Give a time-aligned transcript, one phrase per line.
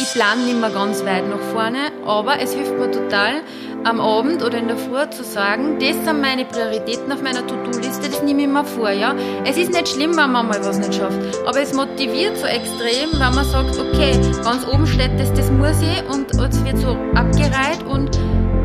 [0.00, 3.42] Ich plane nicht mehr ganz weit nach vorne, aber es hilft mir total,
[3.82, 8.08] am Abend oder in der Früh zu sagen, das sind meine Prioritäten auf meiner To-Do-Liste,
[8.08, 9.16] das nehme ich mir vor, ja.
[9.44, 13.10] Es ist nicht schlimm, wenn man mal was nicht schafft, aber es motiviert so extrem,
[13.10, 14.12] wenn man sagt, okay,
[14.44, 18.16] ganz oben steht das, das muss ich und es wird so abgereiht und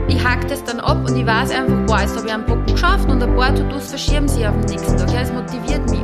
[0.07, 2.63] ich hake das dann ab und ich weiß einfach, boah, jetzt habe ich einen Bock
[2.67, 5.11] geschafft und ein paar To-Dos verschieben sich auf den nächsten Tag.
[5.11, 6.01] Ja, es motiviert mich.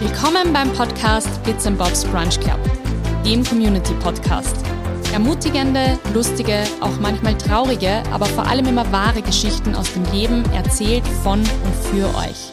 [0.00, 2.58] Willkommen beim Podcast Bits Bobs Brunch Club
[3.24, 4.56] dem Community-Podcast.
[5.12, 11.06] Ermutigende, lustige, auch manchmal traurige, aber vor allem immer wahre Geschichten aus dem Leben erzählt
[11.22, 12.52] von und für euch.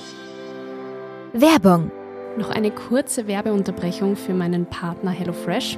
[1.34, 1.92] Werbung.
[2.38, 5.78] Noch eine kurze Werbeunterbrechung für meinen Partner HelloFresh.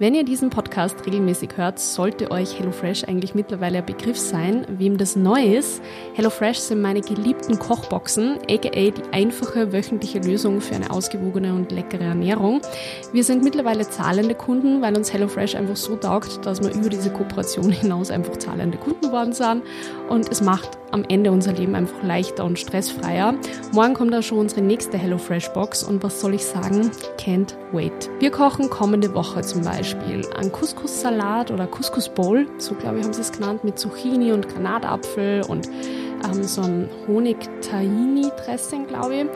[0.00, 4.64] Wenn ihr diesen Podcast regelmäßig hört, sollte euch HelloFresh eigentlich mittlerweile ein Begriff sein.
[4.68, 5.82] Wem das neu ist,
[6.14, 12.04] HelloFresh sind meine geliebten Kochboxen, aka die einfache wöchentliche Lösung für eine ausgewogene und leckere
[12.04, 12.60] Ernährung.
[13.12, 17.10] Wir sind mittlerweile zahlende Kunden, weil uns HelloFresh einfach so taugt, dass wir über diese
[17.10, 19.64] Kooperation hinaus einfach zahlende Kunden geworden sind.
[20.08, 23.34] Und es macht am Ende unser Leben einfach leichter und stressfreier.
[23.72, 26.90] Morgen kommt da schon unsere nächste HelloFresh Box und was soll ich sagen?
[27.18, 28.10] Can't wait.
[28.18, 33.20] Wir kochen kommende Woche zum Beispiel einen Couscous-Salat oder Couscous-Bowl, so glaube ich haben sie
[33.20, 35.68] es genannt, mit Zucchini und Granatapfel und
[36.24, 39.26] ähm, so ein Honig-Tahini-Dressing, glaube ich.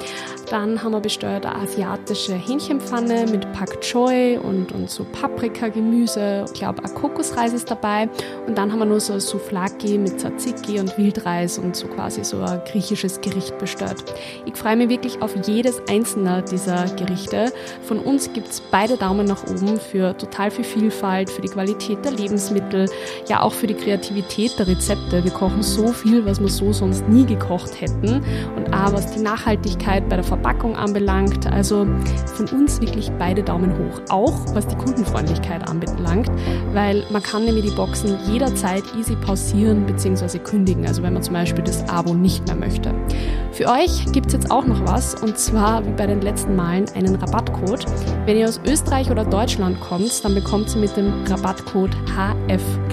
[0.51, 6.45] Dann haben wir bestellt eine asiatische Hähnchenpfanne mit Pak Choi und, und so Paprika-Gemüse.
[6.47, 8.09] Ich glaube, ein Kokosreis ist dabei.
[8.47, 12.41] Und dann haben wir nur so Souflaki mit Tzatziki und Wildreis und so quasi so
[12.43, 14.05] ein griechisches Gericht bestellt.
[14.45, 17.53] Ich freue mich wirklich auf jedes einzelne dieser Gerichte.
[17.83, 22.05] Von uns gibt es beide Daumen nach oben für total viel Vielfalt, für die Qualität
[22.05, 22.91] der Lebensmittel,
[23.29, 25.25] ja auch für die Kreativität der Rezepte.
[25.25, 28.23] Wir kochen so viel, was man so sonst nie gekocht hätten.
[28.57, 31.87] Und auch was die Nachhaltigkeit bei der Verpackung anbelangt, also
[32.35, 34.01] von uns wirklich beide Daumen hoch.
[34.09, 36.31] Auch was die Kundenfreundlichkeit anbelangt,
[36.73, 40.39] weil man kann nämlich die Boxen jederzeit easy pausieren bzw.
[40.39, 42.95] kündigen, also wenn man zum Beispiel das Abo nicht mehr möchte.
[43.53, 46.87] Für euch gibt es jetzt auch noch was und zwar wie bei den letzten Malen
[46.95, 47.85] einen Rabattcode.
[48.25, 51.95] Wenn ihr aus Österreich oder Deutschland kommt, dann bekommt ihr mit dem Rabattcode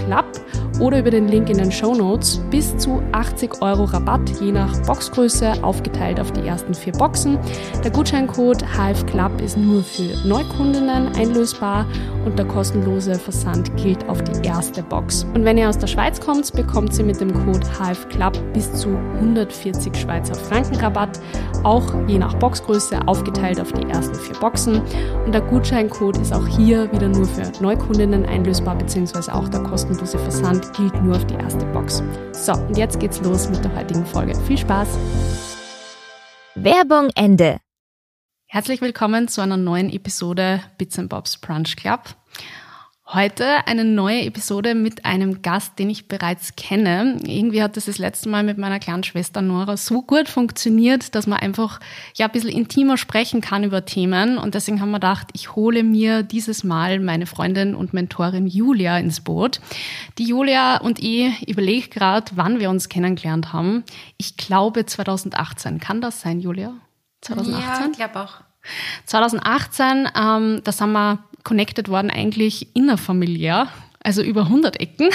[0.10, 4.52] HFCLUB oder über den Link in den Show Notes bis zu 80 Euro Rabatt je
[4.52, 7.38] nach Boxgröße aufgeteilt auf die ersten vier Boxen.
[7.84, 11.86] Der Gutscheincode HFCLUB ist nur für Neukundinnen einlösbar
[12.26, 15.26] und der kostenlose Versand gilt auf die erste Box.
[15.34, 18.90] Und wenn ihr aus der Schweiz kommt, bekommt ihr mit dem Code HFCLUB bis zu
[19.16, 21.20] 140 Schweizer Franken Rabatt,
[21.64, 24.82] auch je nach Boxgröße aufgeteilt auf die ersten vier Boxen.
[25.26, 29.99] Und der Gutscheincode ist auch hier wieder nur für Neukundinnen einlösbar, beziehungsweise auch der kostenlose
[30.08, 32.02] Versand gilt nur auf die erste Box.
[32.32, 34.34] So, und jetzt geht's los mit der heutigen Folge.
[34.46, 34.88] Viel Spaß!
[36.56, 37.60] Werbung Ende.
[38.48, 42.16] Herzlich willkommen zu einer neuen Episode Bits and Bobs Brunch Club.
[43.12, 47.18] Heute eine neue Episode mit einem Gast, den ich bereits kenne.
[47.24, 51.26] Irgendwie hat das das letzte Mal mit meiner kleinen Schwester Nora so gut funktioniert, dass
[51.26, 51.80] man einfach
[52.14, 54.38] ja ein bisschen intimer sprechen kann über Themen.
[54.38, 59.00] Und deswegen haben wir gedacht, ich hole mir dieses Mal meine Freundin und Mentorin Julia
[59.00, 59.60] ins Boot.
[60.20, 63.86] Die Julia und ich überlege gerade, wann wir uns kennengelernt haben.
[64.18, 65.80] Ich glaube 2018.
[65.80, 66.76] Kann das sein, Julia?
[67.22, 67.64] 2018?
[67.64, 68.42] Ja, ich glaube auch.
[69.06, 73.70] 2018, ähm, da sind wir connected worden eigentlich innerfamiliär,
[74.02, 75.10] also über 100 Ecken.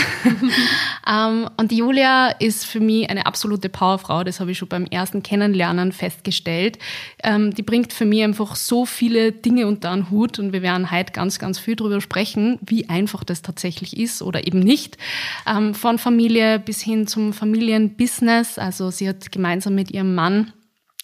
[1.11, 4.85] ähm, und die Julia ist für mich eine absolute Powerfrau, das habe ich schon beim
[4.85, 6.79] ersten Kennenlernen festgestellt.
[7.23, 10.91] Ähm, die bringt für mich einfach so viele Dinge unter einen Hut und wir werden
[10.91, 14.99] heute ganz, ganz viel darüber sprechen, wie einfach das tatsächlich ist oder eben nicht.
[15.47, 18.59] Ähm, von Familie bis hin zum Familienbusiness.
[18.59, 20.53] Also sie hat gemeinsam mit ihrem Mann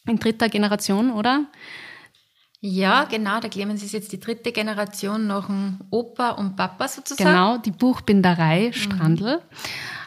[0.07, 1.47] in dritter Generation, oder?
[2.63, 3.41] Ja, genau.
[3.41, 7.31] Der Clemens ist jetzt die dritte Generation nach dem Opa und Papa sozusagen.
[7.31, 9.37] Genau, die Buchbinderei Strandl.
[9.37, 9.41] Mhm.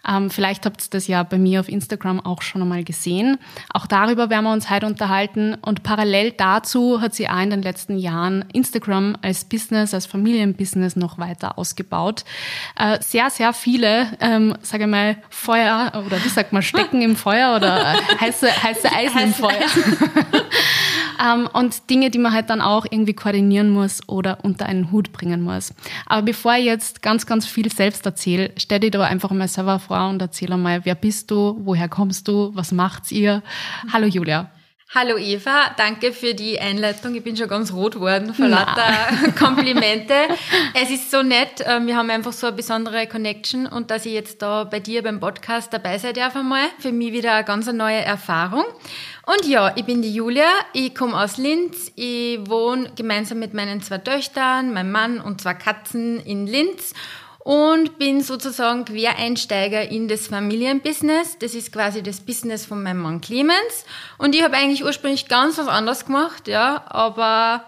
[0.06, 3.38] Ähm, vielleicht habt ihr das ja bei mir auf Instagram auch schon einmal gesehen.
[3.74, 5.56] Auch darüber werden wir uns heute unterhalten.
[5.62, 10.96] Und parallel dazu hat sie auch in den letzten Jahren Instagram als Business, als Familienbusiness
[10.96, 12.26] noch weiter ausgebaut.
[12.78, 17.16] Äh, sehr, sehr viele, ähm, sage ich mal, Feuer oder wie sagt man, Stecken im
[17.16, 19.54] Feuer oder äh, heiße, heiße Eisen im Feuer.
[21.22, 25.12] ähm, und Dinge, die man halt dann auch irgendwie koordinieren muss oder unter einen Hut
[25.12, 25.74] bringen muss.
[26.06, 29.80] Aber bevor ich jetzt ganz, ganz viel selbst erzähle, stell dir da einfach mal selber
[29.80, 33.44] vor und erzähl einmal, wer bist du, woher kommst du, was macht ihr?
[33.92, 34.52] Hallo Julia.
[34.96, 37.16] Hallo Eva, danke für die Einleitung.
[37.16, 38.94] Ich bin schon ganz rot geworden vor lauter
[39.40, 40.14] Komplimente.
[40.76, 44.14] Es ist so nett, ähm, wir haben einfach so eine besondere Connection und dass ich
[44.14, 47.66] jetzt da bei dir beim Podcast dabei sein darf einmal, für mich wieder eine ganz
[47.72, 48.66] neue Erfahrung.
[49.26, 53.82] Und ja, ich bin die Julia, ich komme aus Linz, ich wohne gemeinsam mit meinen
[53.82, 56.94] zwei Töchtern, meinem Mann und zwei Katzen in Linz
[57.40, 61.38] und bin sozusagen Quereinsteiger in das Familienbusiness.
[61.40, 63.86] Das ist quasi das Business von meinem Mann Clemens.
[64.18, 67.66] Und ich habe eigentlich ursprünglich ganz was anderes gemacht, ja, aber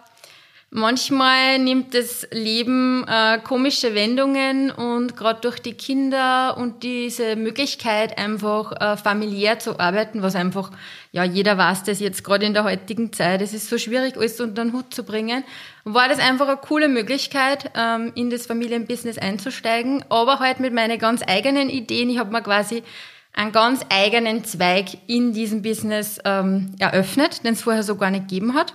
[0.77, 8.17] Manchmal nimmt das Leben äh, komische Wendungen und gerade durch die Kinder und diese Möglichkeit
[8.17, 10.71] einfach äh, familiär zu arbeiten, was einfach,
[11.13, 14.41] ja, jeder weiß das jetzt gerade in der heutigen Zeit, es ist so schwierig, alles
[14.41, 15.45] unter den Hut zu bringen,
[15.85, 20.99] war das einfach eine coole Möglichkeit, ähm, in das Familienbusiness einzusteigen, aber halt mit meinen
[20.99, 22.09] ganz eigenen Ideen.
[22.09, 22.83] Ich habe mir quasi
[23.31, 28.27] einen ganz eigenen Zweig in diesem Business ähm, eröffnet, den es vorher so gar nicht
[28.27, 28.73] gegeben hat.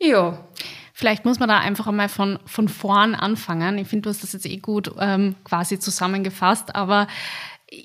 [0.00, 0.40] Ja.
[0.96, 3.78] Vielleicht muss man da einfach einmal von, von vorn anfangen.
[3.78, 7.08] Ich finde, du hast das jetzt eh gut ähm, quasi zusammengefasst, aber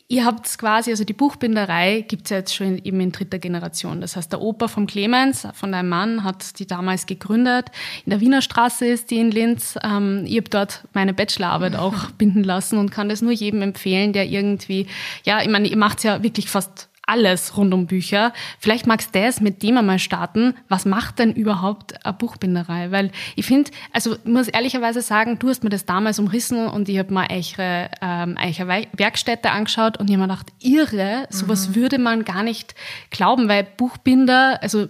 [0.07, 4.01] Ihr habt quasi, also die Buchbinderei gibt's ja jetzt schon eben in dritter Generation.
[4.01, 7.71] Das heißt, der Opa vom Clemens, von deinem Mann, hat die damals gegründet.
[8.06, 9.79] In der Wiener Straße ist die in Linz.
[9.83, 14.13] Ähm, ich habe dort meine Bachelorarbeit auch binden lassen und kann das nur jedem empfehlen,
[14.13, 14.88] der irgendwie,
[15.23, 18.33] ja, ich meine, ihr macht's ja wirklich fast alles rund um Bücher.
[18.59, 20.53] Vielleicht magst du das mit dem einmal starten.
[20.67, 22.91] Was macht denn überhaupt eine Buchbinderei?
[22.91, 26.88] Weil ich finde, also ich muss ehrlicherweise sagen, du hast mir das damals umrissen und
[26.88, 31.69] ich habe mal eure, ähm, eure Werkstätte angeschaut und ich habe mir gedacht, irre, sowas
[31.69, 31.75] mhm.
[31.75, 32.75] würde man gar nicht
[33.09, 34.88] glauben, weil Buchbinder, also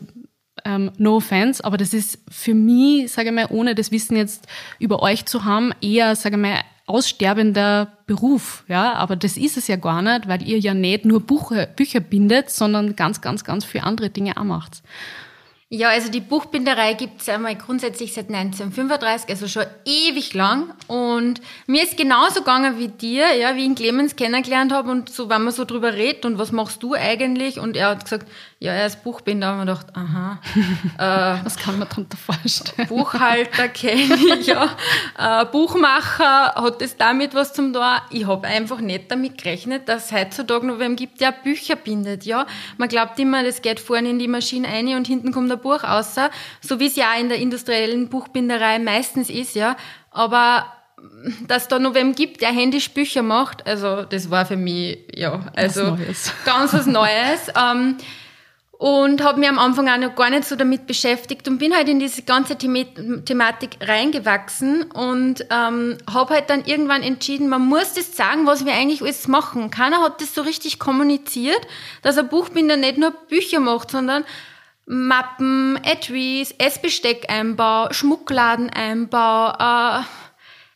[0.65, 4.45] ähm, no offense, aber das ist für mich, sage ich mal, ohne das Wissen jetzt
[4.77, 6.59] über euch zu haben, eher, sage ich mal,
[6.89, 11.21] aussterbender Beruf, ja, aber das ist es ja gar nicht, weil ihr ja nicht nur
[11.21, 14.81] Buche, Bücher bindet, sondern ganz, ganz, ganz viele andere Dinge auch macht.
[15.71, 20.73] Ja, also die Buchbinderei gibt es einmal grundsätzlich seit 1935, also schon ewig lang.
[20.87, 25.09] Und mir ist genauso gegangen wie dir, ja, wie ich ihn Clemens kennengelernt habe und
[25.09, 27.59] so, wenn man so drüber redet und was machst du eigentlich?
[27.59, 28.25] Und er hat gesagt,
[28.57, 29.53] ja, er ist Buchbinder.
[29.53, 30.39] Und ich gedacht, aha.
[30.97, 32.87] äh, was kann man darunter vorstellen?
[32.87, 34.75] Buchhalter kenne ich, ja.
[35.19, 38.01] Äh, Buchmacher, hat das damit was zum da?
[38.09, 42.25] Ich habe einfach nicht damit gerechnet, dass es heutzutage noch wem gibt, der Bücher bindet,
[42.25, 42.47] ja.
[42.77, 45.83] Man glaubt immer, das geht vorne in die Maschine ein und hinten kommt ein Buch
[45.83, 46.15] raus,
[46.61, 49.75] so wie es ja in der industriellen Buchbinderei meistens ist, ja.
[50.11, 50.65] Aber
[51.47, 55.45] dass da noch wem gibt, der händisch Bücher macht, also das war für mich, ja,
[55.55, 57.51] also was ganz was Neues.
[57.55, 57.97] ähm,
[58.79, 61.89] und habe mich am Anfang auch noch gar nicht so damit beschäftigt und bin halt
[61.89, 62.85] in diese ganze The
[63.25, 68.73] Thematik reingewachsen und ähm, habe halt dann irgendwann entschieden, man muss das sagen, was wir
[68.73, 69.69] eigentlich alles machen.
[69.69, 71.59] Keiner hat das so richtig kommuniziert,
[72.03, 74.23] dass ein Buchbinder nicht nur Bücher macht, sondern
[74.91, 80.03] Mappen, Etuis, Essbesteckeinbau, Schmuckladeneinbau, äh,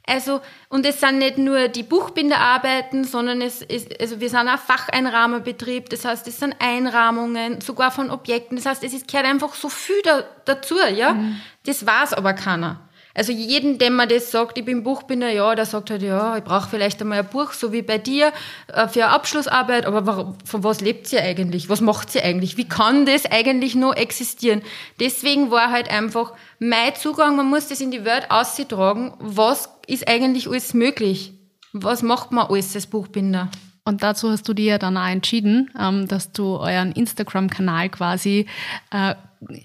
[0.06, 4.60] also, und es sind nicht nur die Buchbinderarbeiten, sondern es ist, also wir sind auch
[4.60, 9.56] Facheinrahmerbetrieb, das heißt, es sind Einrahmungen, sogar von Objekten, das heißt, es ist, gehört einfach
[9.56, 11.14] so viel da, dazu, ja.
[11.14, 11.42] Mhm.
[11.66, 12.82] Das weiß aber keiner.
[13.16, 16.44] Also jeden, dem man das sagt, ich bin Buchbinder, ja, der sagt halt, ja, ich
[16.44, 18.34] brauche vielleicht einmal ein Buch, so wie bei dir,
[18.68, 21.70] äh, für eine Abschlussarbeit, aber von was lebt sie eigentlich?
[21.70, 22.58] Was macht sie eigentlich?
[22.58, 24.64] Wie kann das eigentlich nur existieren?
[25.00, 30.08] Deswegen war halt einfach mein Zugang, man muss das in die Welt auszutragen, was ist
[30.08, 31.34] eigentlich alles möglich?
[31.72, 33.50] Was macht man alles als Buchbinder?
[33.86, 38.48] Und dazu hast du dir ja dann auch entschieden, ähm, dass du euren Instagram-Kanal quasi
[38.92, 39.16] äh,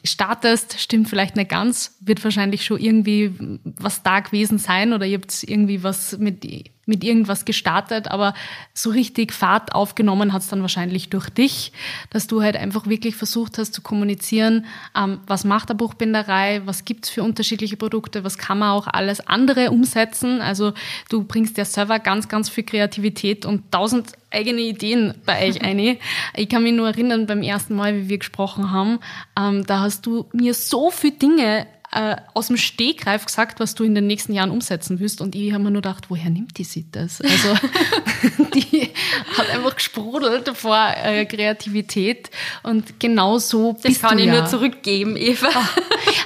[0.05, 5.19] startest, stimmt vielleicht nicht ganz, wird wahrscheinlich schon irgendwie was da gewesen sein oder ihr
[5.19, 6.45] habt irgendwie was mit,
[6.89, 8.35] mit irgendwas gestartet, aber
[8.75, 11.73] so richtig Fahrt aufgenommen hat es dann wahrscheinlich durch dich,
[12.11, 14.67] dass du halt einfach wirklich versucht hast zu kommunizieren,
[14.97, 19.27] ähm, was macht der Buchbinderei, was gibt's für unterschiedliche Produkte, was kann man auch alles
[19.27, 20.41] andere umsetzen.
[20.41, 20.73] Also
[21.11, 25.99] du bringst ja selber ganz, ganz viel Kreativität und tausend eigene Ideen bei euch eine.
[26.35, 28.99] Ich kann mich nur erinnern, beim ersten Mal, wie wir gesprochen haben,
[29.39, 33.85] ähm, da hast du mir so viele Dinge äh, aus dem Stegreif gesagt, was du
[33.85, 35.21] in den nächsten Jahren umsetzen willst.
[35.21, 37.21] Und ich habe mir nur gedacht, woher nimmt die sich das?
[37.21, 37.55] Also
[38.55, 38.91] die
[39.37, 42.31] hat einfach gesprudelt vor äh, Kreativität.
[42.63, 44.41] Und genau so das bist kann ich ja.
[44.41, 45.49] nur zurückgeben, Eva.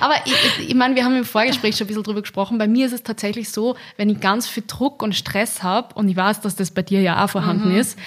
[0.00, 2.58] Aber ich, ich, ich meine, wir haben im Vorgespräch schon ein bisschen drüber gesprochen.
[2.58, 6.08] Bei mir ist es tatsächlich so, wenn ich ganz viel Druck und Stress habe, und
[6.08, 7.78] ich weiß, dass das bei dir ja auch vorhanden mhm.
[7.78, 7.98] ist,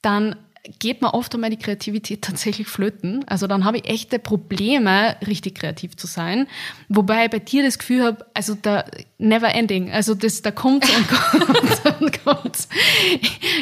[0.00, 0.36] dann
[0.78, 3.24] geht mir oft einmal die Kreativität tatsächlich flöten.
[3.26, 6.46] Also dann habe ich echte Probleme, richtig kreativ zu sein.
[6.88, 8.84] Wobei ich bei dir das Gefühl habe, also da
[9.22, 9.90] never ending.
[9.90, 12.68] Also das, da kommt und kommt und kommt.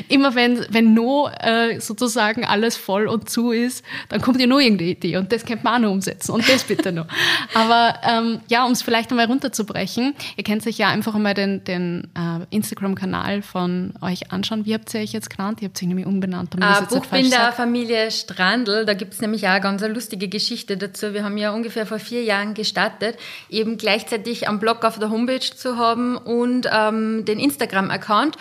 [0.08, 4.60] Immer wenn, wenn nur äh, sozusagen alles voll und zu ist, dann kommt ja nur
[4.60, 7.06] irgendeine Idee und das könnte man auch noch umsetzen und das bitte noch.
[7.54, 11.62] Aber ähm, ja, um es vielleicht einmal runterzubrechen, ihr könnt euch ja einfach einmal den,
[11.64, 14.64] den äh, Instagram-Kanal von euch anschauen.
[14.64, 15.60] Wie habt ihr euch jetzt genannt?
[15.60, 16.54] Ihr habt sich nämlich umbenannt.
[16.54, 21.12] Uh, Buchbinder Familie Strandl, da gibt's nämlich auch eine ganz lustige Geschichte dazu.
[21.12, 23.16] Wir haben ja ungefähr vor vier Jahren gestartet,
[23.48, 28.36] eben gleichzeitig am Blog auf der Homepage zu haben und ähm, den Instagram-Account.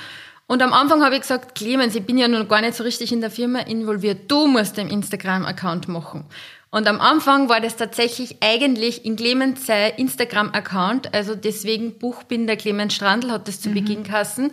[0.48, 3.12] Und am Anfang habe ich gesagt, Clemens, ich bin ja noch gar nicht so richtig
[3.12, 4.32] in der Firma involviert.
[4.32, 6.26] Du musst den Instagram-Account machen.
[6.72, 12.94] Und am Anfang war das tatsächlich eigentlich in Clemens sein Instagram-Account, also deswegen Buchbinder Clemens
[12.94, 13.74] Strandl hat das zu mhm.
[13.74, 14.52] Beginn kassen.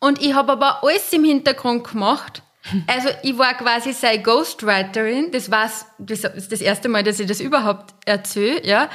[0.00, 2.42] Und ich habe aber alles im Hintergrund gemacht.
[2.86, 5.32] Also ich war quasi seine Ghostwriterin.
[5.32, 5.68] Das war
[5.98, 8.88] das, das erste Mal, dass ich das überhaupt erzähle, ja.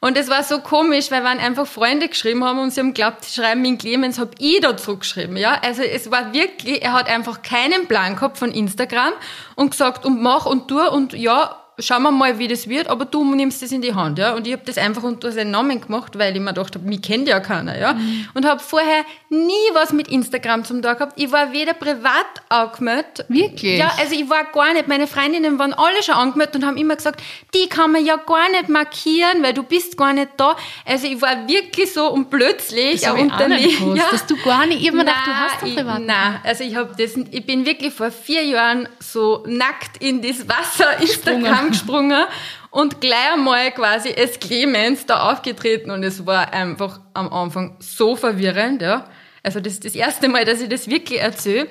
[0.00, 3.24] Und es war so komisch, weil wenn einfach Freunde geschrieben haben und sie haben glaubt,
[3.24, 5.58] sie schreiben in Clemens, habe ich da zurückgeschrieben, ja.
[5.62, 9.12] Also es war wirklich, er hat einfach keinen Plan gehabt von Instagram
[9.54, 13.04] und gesagt und mach und tu und ja, schauen wir mal, wie das wird, aber
[13.04, 14.34] du nimmst das in die Hand, ja.
[14.34, 17.02] Und ich habe das einfach unter seinen Namen gemacht, weil ich mir gedacht habe, mich
[17.02, 17.94] kennt ja keiner, ja.
[17.94, 18.28] Mhm.
[18.34, 21.20] Und habe vorher nie was mit Instagram zum Tag gehabt.
[21.20, 23.24] Ich war weder privat angemeldet.
[23.28, 23.78] Wirklich?
[23.78, 24.88] Ja, also ich war gar nicht.
[24.88, 27.22] Meine Freundinnen waren alle schon angemeldet und haben immer gesagt,
[27.54, 30.56] die kann man ja gar nicht markieren, weil du bist gar nicht da.
[30.84, 33.68] Also ich war wirklich so und plötzlich das unter mir.
[33.96, 34.08] Ja.
[34.10, 36.00] Dass du gar nicht immer gedacht, du hast doch privat.
[36.02, 40.48] Nein, also ich habe das, ich bin wirklich vor vier Jahren so nackt in das
[40.48, 42.24] Wasser Instagram angesprungen
[42.76, 48.16] und gleich einmal quasi als Clemens da aufgetreten und es war einfach am Anfang so
[48.16, 49.06] verwirrend, ja.
[49.42, 51.68] Also das ist das erste Mal, dass ich das wirklich erzähle.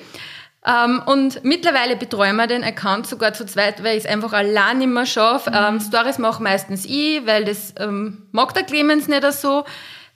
[0.66, 4.34] Um, ähm, und mittlerweile betreuen wir den Account sogar zu zweit, weil ich es einfach
[4.34, 5.52] allein nicht mehr schaffe.
[5.52, 5.76] Mhm.
[5.76, 9.64] Um, Stories mache meistens ich, weil das um, ähm, mag der Clemens nicht so.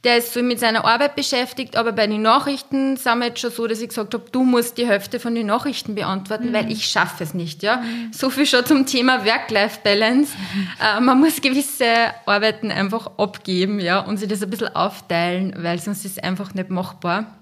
[0.06, 3.52] Der ist so mit seiner Arbeit beschäftigt, aber bei den Nachrichten sind wir jetzt schon
[3.52, 6.54] so, dass ich gesagt habe, du musst die Hälfte von den Nachrichten beantworten, mhm.
[6.54, 7.64] weil ich schaffe es nicht.
[7.64, 8.14] Ja, mhm.
[8.14, 10.34] so viel schon zum Thema Work-Life-Balance.
[10.38, 10.68] Mhm.
[10.80, 11.86] Äh, man muss gewisse
[12.26, 16.54] Arbeiten einfach abgeben, ja, und sich das ein bisschen aufteilen, weil sonst ist es einfach
[16.54, 17.39] nicht machbar.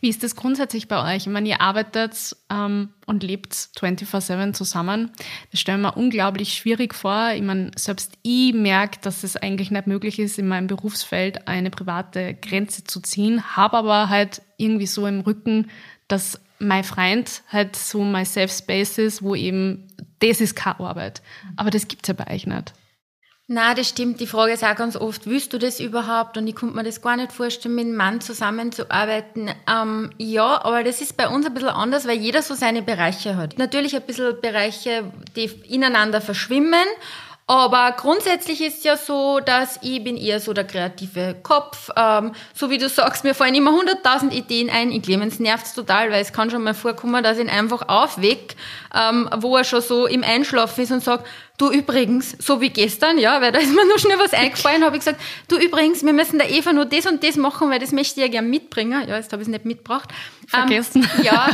[0.00, 1.26] Wie ist das grundsätzlich bei euch?
[1.26, 5.10] Ich meine, ihr arbeitet ähm, und lebt 24-7 zusammen.
[5.50, 7.30] Das stelle ich mir unglaublich schwierig vor.
[7.34, 11.70] Ich meine, selbst ich merke, dass es eigentlich nicht möglich ist, in meinem Berufsfeld eine
[11.70, 15.70] private Grenze zu ziehen, habe aber halt irgendwie so im Rücken,
[16.08, 19.88] dass mein Freund halt so mein Safe Space ist, wo eben
[20.20, 21.22] das ist keine Arbeit.
[21.56, 22.72] Aber das gibt es ja bei euch nicht.
[23.48, 24.18] Na, das stimmt.
[24.18, 26.36] Die Frage ist auch ganz oft, willst du das überhaupt?
[26.36, 29.50] Und ich konnte mir das gar nicht vorstellen, mit einem Mann zusammenzuarbeiten.
[29.70, 33.36] Ähm, ja, aber das ist bei uns ein bisschen anders, weil jeder so seine Bereiche
[33.36, 33.56] hat.
[33.56, 36.86] Natürlich ein bisschen Bereiche, die ineinander verschwimmen.
[37.48, 41.90] Aber grundsätzlich ist ja so, dass ich bin eher so der kreative Kopf.
[41.96, 44.90] Ähm, so wie du sagst, mir fallen immer hunderttausend Ideen ein.
[44.90, 48.56] Ich Clemens nervt's total, weil es kann schon mal vorkommen, dass ich ihn einfach aufweck,
[48.92, 51.24] ähm, wo er schon so im Einschlafen ist und sagt,
[51.56, 54.96] du übrigens, so wie gestern, ja, weil da ist mir nur schnell was eingefallen, habe
[54.96, 57.92] ich gesagt, du übrigens, wir müssen der Eva nur das und das machen, weil das
[57.92, 59.08] möchte ich ja gern mitbringen.
[59.08, 60.08] Ja, jetzt habe ich es nicht mitgebracht.
[60.48, 61.08] Vergessen.
[61.18, 61.48] Ähm, ja,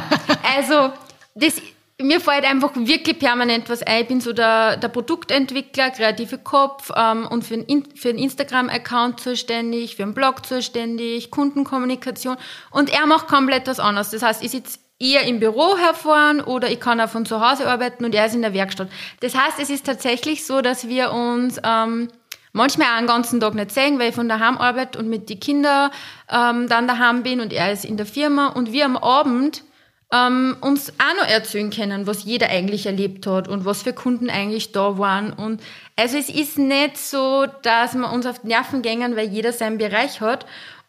[0.57, 0.91] also
[1.35, 1.61] das
[2.02, 4.02] mir fällt einfach wirklich permanent was ein.
[4.02, 9.21] Ich bin so der, der Produktentwickler, kreative Kopf ähm, und für, ein, für einen Instagram-Account
[9.21, 12.37] zuständig, für einen Blog zuständig, Kundenkommunikation.
[12.71, 14.11] Und er macht komplett was anderes.
[14.11, 17.68] Das heißt, ich sitze eher im Büro herfahren oder ich kann auch von zu Hause
[17.68, 18.88] arbeiten und er ist in der Werkstatt.
[19.21, 22.09] Das heißt, es ist tatsächlich so, dass wir uns ähm,
[22.52, 25.40] manchmal auch einen ganzen Tag nicht sehen, weil ich von daheim arbeite und mit den
[25.40, 25.90] Kindern
[26.30, 29.64] ähm, dann daheim bin und er ist in der Firma und wir am Abend
[30.12, 34.28] ähm, uns auch noch erzählen können, was jeder eigentlich erlebt hat und was für Kunden
[34.28, 35.33] eigentlich da waren.
[35.33, 35.62] Und
[35.97, 39.78] also es ist nicht so, dass wir uns auf die Nerven gängen, weil jeder seinen
[39.78, 40.45] Bereich hat.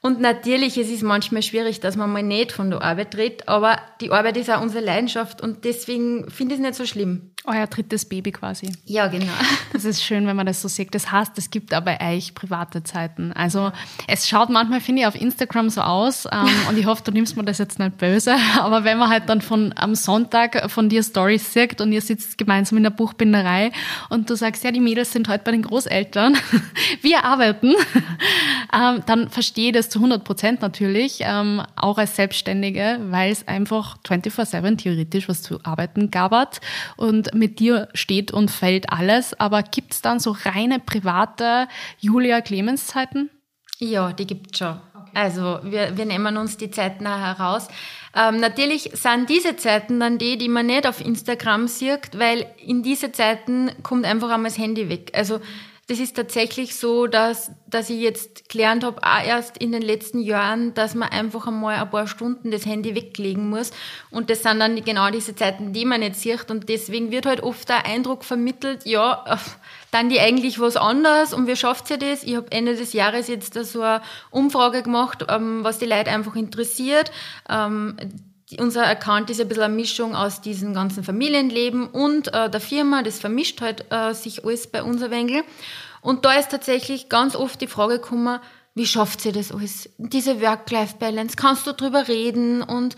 [0.06, 3.78] Und natürlich, es ist manchmal schwierig, dass man mal nicht von der Arbeit redet, aber
[4.02, 7.32] die Arbeit ist auch unsere Leidenschaft und deswegen finde ich es nicht so schlimm.
[7.46, 8.72] Euer drittes Baby quasi.
[8.86, 9.32] Ja, genau.
[9.74, 10.94] Das ist schön, wenn man das so sieht.
[10.94, 13.34] Das heißt, es gibt aber euch private Zeiten.
[13.34, 13.72] Also
[14.08, 17.36] es schaut manchmal, finde ich, auf Instagram so aus ähm, und ich hoffe, du nimmst
[17.36, 21.02] mir das jetzt nicht böse, aber wenn man halt dann von am Sonntag von dir
[21.02, 23.72] Stories sieht und ihr sitzt gemeinsam in der Buchbinderei
[24.10, 26.38] und du sagst, ja, die Mädels sind heute bei den Großeltern,
[27.02, 27.74] wir arbeiten,
[28.74, 33.48] ähm, dann verstehe ich das zu 100 Prozent natürlich, ähm, auch als Selbstständige, weil es
[33.48, 36.34] einfach 24-7 theoretisch was zu arbeiten gab
[36.98, 39.40] und mit dir steht und fällt alles.
[39.40, 41.68] Aber gibt es dann so reine private
[42.00, 43.30] Julia Clemens Zeiten?
[43.78, 44.80] Ja, die gibt es schon.
[45.14, 47.68] Also wir, wir nehmen uns die Zeiten auch heraus.
[48.16, 52.82] Ähm, natürlich sind diese Zeiten dann die, die man nicht auf Instagram sieht, weil in
[52.82, 55.12] diese Zeiten kommt einfach einmal das Handy weg.
[55.14, 55.40] Also
[55.88, 60.20] das ist tatsächlich so, dass, dass ich jetzt gelernt habe, auch erst in den letzten
[60.20, 63.72] Jahren, dass man einfach einmal ein paar Stunden das Handy weglegen muss.
[64.10, 66.50] Und das sind dann genau diese Zeiten, die man nicht sieht.
[66.50, 69.26] Und deswegen wird halt oft der Eindruck vermittelt, ja,
[69.92, 72.24] dann die eigentlich was anderes und wie schafft ihr das?
[72.24, 76.36] Ich habe Ende des Jahres jetzt so eine Umfrage gemacht, ähm, was die Leute einfach
[76.36, 77.12] interessiert.
[78.60, 83.02] Unser Account ist ein bisschen eine Mischung aus diesem ganzen Familienleben und äh, der Firma.
[83.02, 85.44] Das vermischt halt äh, sich alles bei uns wenig.
[86.02, 88.40] Und da ist tatsächlich ganz oft die Frage gekommen,
[88.76, 89.90] wie schafft sie das alles?
[89.98, 92.62] Diese Work-Life-Balance, kannst du drüber reden?
[92.62, 92.96] Und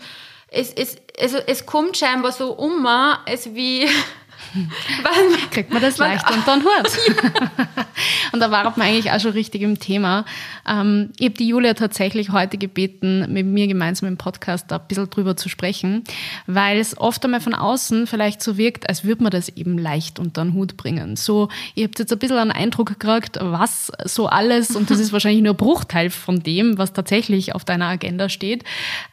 [0.48, 3.86] es, es, also es kommt scheinbar so um, als wie
[5.50, 6.98] Kriegt man das leicht und dann Hut.
[8.32, 10.24] und da war man eigentlich auch schon richtig im Thema.
[10.68, 14.86] Ähm, ich habe die Julia tatsächlich heute gebeten, mit mir gemeinsam im Podcast da ein
[14.88, 16.04] bisschen drüber zu sprechen,
[16.46, 20.18] weil es oft einmal von außen vielleicht so wirkt, als würde man das eben leicht
[20.18, 21.16] unter den Hut bringen.
[21.16, 25.12] So, ihr habt jetzt ein bisschen einen Eindruck gekriegt, was so alles, und das ist
[25.12, 28.64] wahrscheinlich nur ein Bruchteil von dem, was tatsächlich auf deiner Agenda steht,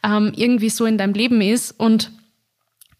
[0.03, 2.11] ähm, irgendwie so in deinem Leben ist und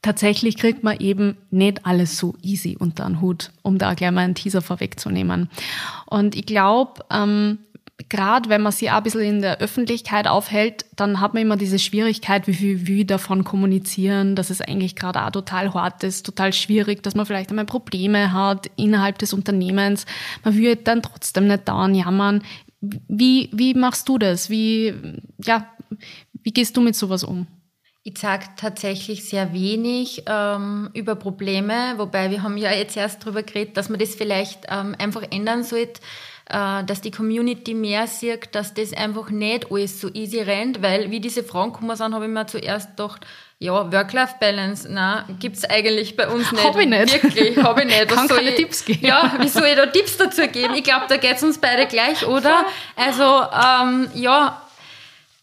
[0.03, 4.21] tatsächlich kriegt man eben nicht alles so easy unter den Hut, um da gleich mal
[4.21, 5.49] einen Teaser vorwegzunehmen.
[6.05, 7.57] Und ich glaube, ähm,
[8.09, 11.57] gerade wenn man sich auch ein bisschen in der Öffentlichkeit aufhält, dann hat man immer
[11.57, 16.25] diese Schwierigkeit, wie viel wie davon kommunizieren, dass es eigentlich gerade auch total hart ist,
[16.25, 20.05] total schwierig, dass man vielleicht einmal Probleme hat innerhalb des Unternehmens.
[20.43, 22.43] Man will dann trotzdem nicht dauernd jammern.
[22.81, 24.49] Wie, wie machst du das?
[24.49, 24.93] Wie,
[25.43, 25.67] ja,
[26.43, 27.47] wie gehst du mit sowas um?
[28.05, 33.43] Ich sage tatsächlich sehr wenig ähm, über Probleme, wobei wir haben ja jetzt erst darüber
[33.43, 36.01] geredet, dass man das vielleicht ähm, einfach ändern sollte,
[36.49, 41.11] äh, dass die Community mehr sieht, dass das einfach nicht alles so easy rennt, weil
[41.11, 43.25] wie diese Fragen gekommen sind, habe ich mir zuerst gedacht,
[43.59, 46.61] ja, Work-Life-Balance, na, gibt's eigentlich bei uns nicht.
[46.61, 47.23] Hab ich nicht.
[47.23, 48.05] Wirklich, hab ich nicht.
[48.09, 49.05] Was Kann soll keine ich, Tipps geben.
[49.05, 50.73] Ja, wie soll ich da Tipps dazu geben?
[50.75, 52.65] Ich glaube, da geht's uns beide gleich, oder?
[52.97, 54.61] Also, ähm, ja,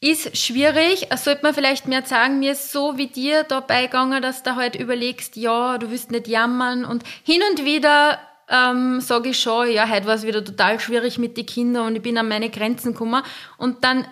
[0.00, 1.08] ist schwierig.
[1.16, 4.76] Sollte man vielleicht mehr sagen, mir ist so wie dir dabei gegangen, dass du halt
[4.76, 9.88] überlegst, ja, du wirst nicht jammern und hin und wieder ähm, sage ich schon, ja,
[9.88, 12.92] heute war es wieder total schwierig mit den Kindern und ich bin an meine Grenzen
[12.92, 13.22] gekommen
[13.58, 14.06] und dann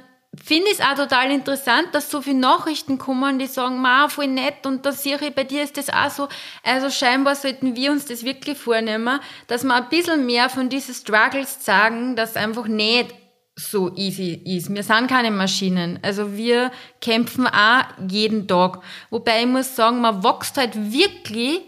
[0.44, 4.28] finde ich es auch total interessant, dass so viele Nachrichten kommen, die sagen, ma, voll
[4.28, 6.28] nett und da sehe ich, bei dir ist das auch so.
[6.62, 9.18] Also scheinbar sollten wir uns das wirklich vornehmen,
[9.48, 13.12] dass wir ein bisschen mehr von diesen Struggles sagen, dass einfach nicht
[13.58, 14.72] so easy ist.
[14.72, 15.98] Wir sind keine Maschinen.
[16.02, 18.80] Also wir kämpfen auch jeden Tag.
[19.10, 21.60] Wobei ich muss sagen, man wächst halt wirklich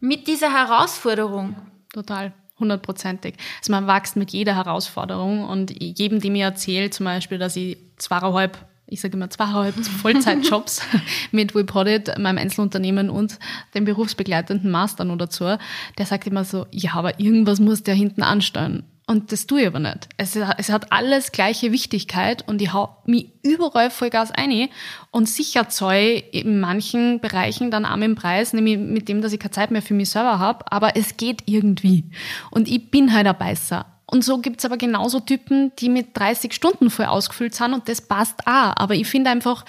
[0.00, 1.54] mit dieser Herausforderung.
[1.92, 2.32] Total.
[2.58, 3.34] Hundertprozentig.
[3.60, 7.76] Also man wächst mit jeder Herausforderung und jedem, der mir erzählt, zum Beispiel, dass ich
[7.98, 10.82] zweieinhalb ich sage immer zweieinhalb Vollzeitjobs
[11.32, 13.38] mit WePodit, meinem Einzelunternehmen und
[13.74, 15.56] dem berufsbegleitenden Master noch dazu,
[15.98, 18.84] der sagt immer so, ja, aber irgendwas muss der hinten anstellen.
[19.06, 20.08] Und das tue ich aber nicht.
[20.16, 24.70] Es, es hat alles gleiche Wichtigkeit und ich hau mich überall Vollgas ein
[25.10, 29.40] und sicher zahle in manchen Bereichen dann auch im Preis, nämlich mit dem, dass ich
[29.40, 32.10] keine Zeit mehr für mich selber habe, aber es geht irgendwie.
[32.50, 33.93] Und ich bin halt ein Beißer.
[34.06, 38.02] Und so gibt's aber genauso Typen, die mit 30 Stunden voll ausgefüllt sind und das
[38.02, 38.74] passt auch.
[38.76, 39.64] Aber ich finde einfach,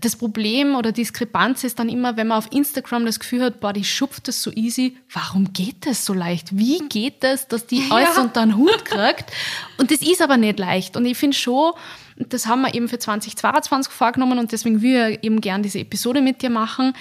[0.00, 3.72] das Problem oder Diskrepanz ist dann immer, wenn man auf Instagram das Gefühl hat, boah,
[3.72, 4.96] die schupft das so easy.
[5.12, 6.56] Warum geht das so leicht?
[6.56, 8.22] Wie geht das, dass die alles ja.
[8.22, 9.30] unter den Hut kriegt?
[9.78, 10.96] Und das ist aber nicht leicht.
[10.96, 11.72] Und ich finde schon,
[12.16, 16.20] das haben wir eben für 2022 vorgenommen und deswegen will ich eben gern diese Episode
[16.20, 16.94] mit dir machen,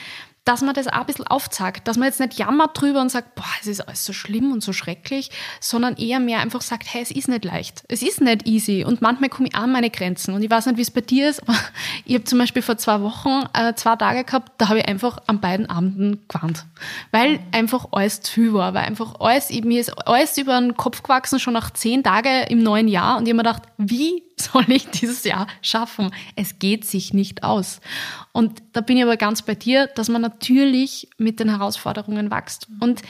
[0.48, 3.36] dass man das auch ein bisschen aufzeigt, dass man jetzt nicht jammert drüber und sagt,
[3.36, 5.30] boah, es ist alles so schlimm und so schrecklich,
[5.60, 8.86] sondern eher mehr einfach sagt, hey, es ist nicht leicht, es ist nicht easy.
[8.86, 10.34] Und manchmal komme ich an meine Grenzen.
[10.34, 11.58] Und ich weiß nicht, wie es bei dir ist, aber
[12.06, 15.18] ich habe zum Beispiel vor zwei Wochen äh, zwei Tage gehabt, da habe ich einfach
[15.28, 16.66] an beiden Abenden gewarnt,
[17.12, 21.04] weil einfach alles zu viel war, weil einfach alles, mir ist alles über den Kopf
[21.04, 23.18] gewachsen, schon nach zehn Tagen im neuen Jahr.
[23.18, 26.12] Und ich habe mir gedacht, wie soll ich dieses Jahr schaffen?
[26.36, 27.82] Es geht sich nicht aus.
[28.32, 32.68] Und da bin ich aber ganz bei dir, dass man natürlich mit den Herausforderungen wächst.
[32.80, 33.02] Und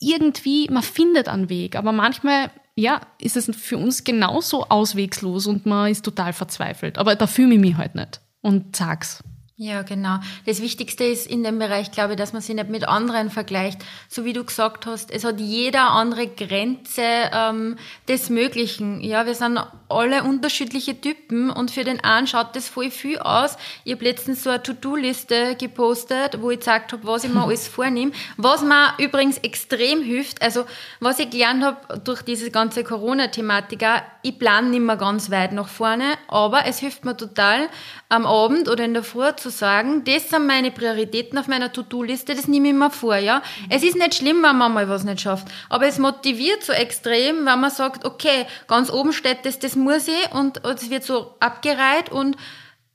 [0.00, 5.66] irgendwie, man findet einen Weg, aber manchmal, ja, ist es für uns genauso auswegslos und
[5.66, 6.98] man ist total verzweifelt.
[6.98, 9.22] Aber da fühle ich mich halt nicht und sag's.
[9.56, 10.18] Ja, genau.
[10.46, 13.84] Das Wichtigste ist in dem Bereich, glaube ich, dass man sich nicht mit anderen vergleicht.
[14.08, 17.76] So wie du gesagt hast, es hat jeder andere Grenze ähm,
[18.08, 19.00] des Möglichen.
[19.00, 19.60] Ja, wir sind
[19.94, 23.56] alle unterschiedliche Typen und für den einen schaut das voll viel aus.
[23.84, 27.68] Ich habe letztens so eine To-Do-Liste gepostet, wo ich gesagt habe, was ich mir alles
[27.68, 28.12] vornehme.
[28.36, 30.64] Was mir übrigens extrem hilft, also
[31.00, 33.84] was ich gelernt habe durch diese ganze Corona-Thematik,
[34.22, 37.68] ich plane nicht mehr ganz weit nach vorne, aber es hilft mir total,
[38.08, 42.34] am Abend oder in der Früh zu sagen, das sind meine Prioritäten auf meiner To-Do-Liste,
[42.34, 43.42] das nehme ich mir vor, ja.
[43.68, 47.44] Es ist nicht schlimm, wenn man mal was nicht schafft, aber es motiviert so extrem,
[47.44, 51.34] wenn man sagt, okay, ganz oben steht das, das muss ich und es wird so
[51.40, 52.36] abgereiht und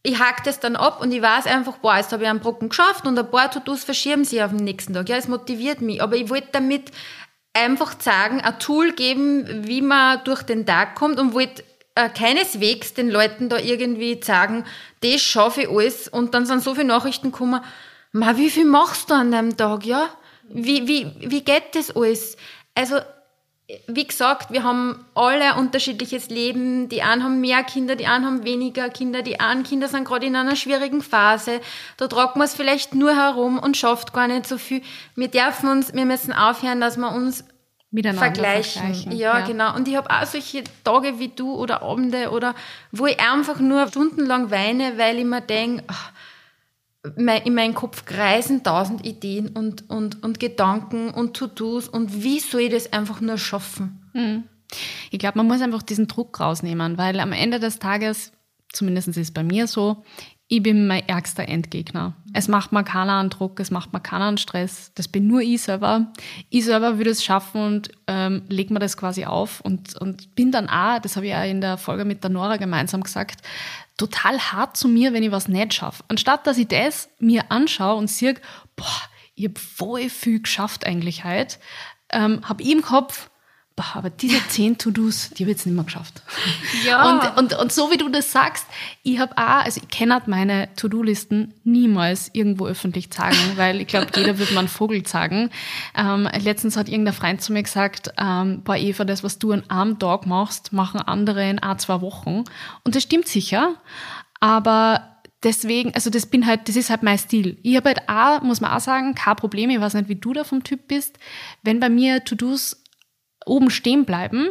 [0.01, 2.69] ich hake das dann ab und ich weiß einfach, boah, jetzt habe ich einen Brocken
[2.69, 5.09] geschafft und ein paar To-Dos verschieben sich auf den nächsten Tag.
[5.09, 6.91] Ja, es motiviert mich, aber ich wollte damit
[7.53, 11.63] einfach sagen, ein Tool geben, wie man durch den Tag kommt und wollte
[11.95, 14.65] äh, keineswegs den Leuten da irgendwie sagen,
[15.01, 17.61] das schaffe ich alles und dann sind so viele Nachrichten gekommen,
[18.11, 20.09] ma, wie viel machst du an einem Tag, ja?
[20.47, 22.37] Wie, wie, wie geht das alles?
[22.73, 22.97] Also,
[23.87, 26.89] wie gesagt, wir haben alle ein unterschiedliches Leben.
[26.89, 29.21] Die einen haben mehr Kinder, die anderen haben weniger Kinder.
[29.21, 31.61] Die einen Kinder sind gerade in einer schwierigen Phase.
[31.97, 34.81] Da tragt man es vielleicht nur herum und schafft gar nicht so viel.
[35.15, 37.43] Wir dürfen uns, wir müssen aufhören, dass wir uns
[37.91, 38.81] vergleichen.
[38.81, 39.11] vergleichen.
[39.11, 39.45] Ja, Ja.
[39.45, 39.75] genau.
[39.75, 42.55] Und ich habe auch solche Tage wie du oder Abende oder
[42.91, 45.83] wo ich einfach nur stundenlang weine, weil ich mir denke,
[47.15, 52.39] mein, in meinem Kopf kreisen tausend Ideen und, und, und Gedanken und To-Dos und wie
[52.39, 53.99] soll ich das einfach nur schaffen?
[55.11, 58.31] Ich glaube, man muss einfach diesen Druck rausnehmen, weil am Ende des Tages,
[58.71, 60.03] zumindest ist es bei mir so,
[60.51, 62.15] ich bin mein ärgster Endgegner.
[62.33, 64.91] Es macht mir keiner einen Druck, es macht mir keiner einen Stress.
[64.95, 66.11] Das bin nur ich selber.
[66.49, 70.51] Ich selber würde es schaffen und ähm, leg mir das quasi auf und, und bin
[70.51, 73.43] dann auch, das habe ich auch in der Folge mit der Nora gemeinsam gesagt,
[73.99, 76.03] total hart zu mir, wenn ich was nicht schaffe.
[76.07, 78.35] Anstatt dass ich das mir anschaue und sehe,
[78.75, 79.01] boah,
[79.35, 81.57] ich habe voll viel geschafft eigentlich heute,
[82.11, 83.28] ähm, habe ich im Kopf,
[83.79, 86.21] boah, aber diese zehn To-Dos, die habe ich jetzt nicht mehr geschafft.
[86.85, 87.09] Ja.
[87.09, 88.65] Und, und, und so wie du das sagst,
[89.03, 93.87] ich habe auch, also ich kenne halt meine To-Do-Listen niemals irgendwo öffentlich sagen, weil ich
[93.87, 95.49] glaube, jeder wird mal einen Vogel sagen.
[95.95, 99.63] Ähm, letztens hat irgendein Freund zu mir gesagt, ähm, boah Eva, das, was du an
[99.69, 102.43] einem Tag machst, machen andere in ein, zwei Wochen.
[102.83, 103.75] Und das stimmt sicher,
[104.41, 107.57] aber deswegen, also das bin halt, das ist halt mein Stil.
[107.63, 110.33] Ich habe halt auch, muss man auch sagen, kein Problem, ich weiß nicht, wie du
[110.33, 111.17] da vom Typ bist,
[111.63, 112.83] wenn bei mir To-Dos
[113.49, 114.49] oben stehen bleiben,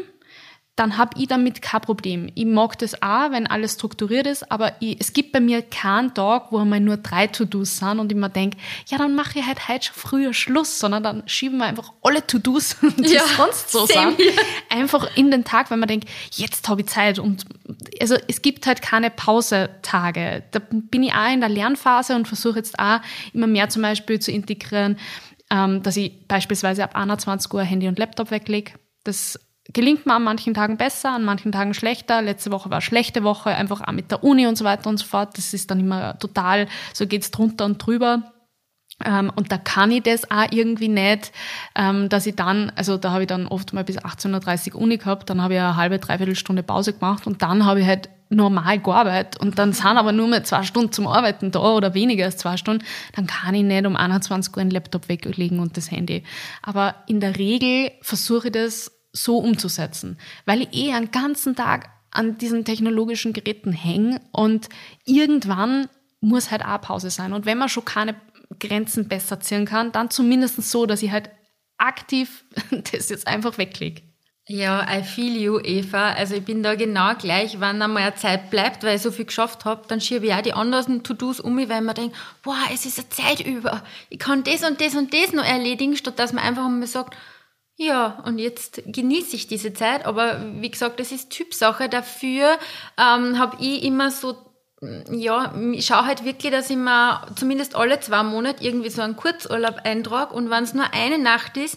[0.78, 2.30] dann habe ich damit kein Problem.
[2.37, 6.14] Ich mag das auch, wenn alles strukturiert ist, aber ich, es gibt bei mir keinen
[6.14, 8.56] Tag, wo einmal nur drei To-Dos sind und ich mir denke,
[8.87, 12.24] ja, dann mache ich halt heute schon früher Schluss, sondern dann schieben wir einfach alle
[12.24, 14.16] To-Dos, die Ja, sonst so sind,
[14.70, 17.44] einfach in den Tag, weil man denkt, jetzt habe ich Zeit und
[18.00, 20.44] also es gibt halt keine Pausetage.
[20.52, 23.00] Da bin ich auch in der Lernphase und versuche jetzt auch
[23.32, 24.96] immer mehr zum Beispiel zu integrieren,
[25.50, 28.74] ähm, dass ich beispielsweise ab 21 Uhr Handy und Laptop weglege.
[29.08, 29.40] Das
[29.72, 32.20] gelingt mir an manchen Tagen besser, an manchen Tagen schlechter.
[32.20, 35.06] Letzte Woche war schlechte Woche, einfach auch mit der Uni und so weiter und so
[35.06, 35.38] fort.
[35.38, 38.34] Das ist dann immer total, so geht's drunter und drüber.
[39.02, 41.32] Ähm, und da kann ich das auch irgendwie nicht,
[41.74, 44.98] ähm, dass ich dann, also da habe ich dann oft mal bis 18.30 Uhr Uni
[44.98, 48.10] gehabt, dann habe ich eine halbe, dreiviertel Stunde Pause gemacht und dann habe ich halt
[48.28, 52.24] normal gearbeitet und dann sind aber nur mehr zwei Stunden zum Arbeiten da oder weniger
[52.26, 55.90] als zwei Stunden, dann kann ich nicht um 21 Uhr den Laptop weglegen und das
[55.90, 56.24] Handy.
[56.60, 61.90] Aber in der Regel versuche ich das so umzusetzen, weil ich eh einen ganzen Tag
[62.11, 64.68] an diesen technologischen Geräten hänge und
[65.04, 65.88] irgendwann
[66.20, 67.33] muss halt auch Pause sein.
[67.33, 68.16] Und wenn man schon keine
[68.59, 71.31] Grenzen besser ziehen kann, dann zumindest so, dass ich halt
[71.76, 72.44] aktiv
[72.92, 74.02] das jetzt einfach weglege.
[74.50, 76.12] Ja, I feel you, Eva.
[76.12, 79.66] Also ich bin da genau gleich, wenn einmal Zeit bleibt, weil ich so viel geschafft
[79.66, 82.87] habe, dann schiebe ich auch die anderen To-Dos um mich, weil man denkt, boah, es
[82.87, 83.83] ist eine Zeit über.
[84.09, 87.14] Ich kann das und das und das noch erledigen, statt dass man einfach mal sagt,
[87.80, 90.04] ja, und jetzt genieße ich diese Zeit.
[90.04, 91.88] Aber wie gesagt, das ist Typsache.
[91.88, 92.58] Dafür
[92.98, 94.36] ähm, habe ich immer so
[95.10, 99.16] ja, ich schaue halt wirklich, dass ich mir zumindest alle zwei Monate irgendwie so einen
[99.16, 101.76] Kurzurlaub eintrage und wenn es nur eine Nacht ist,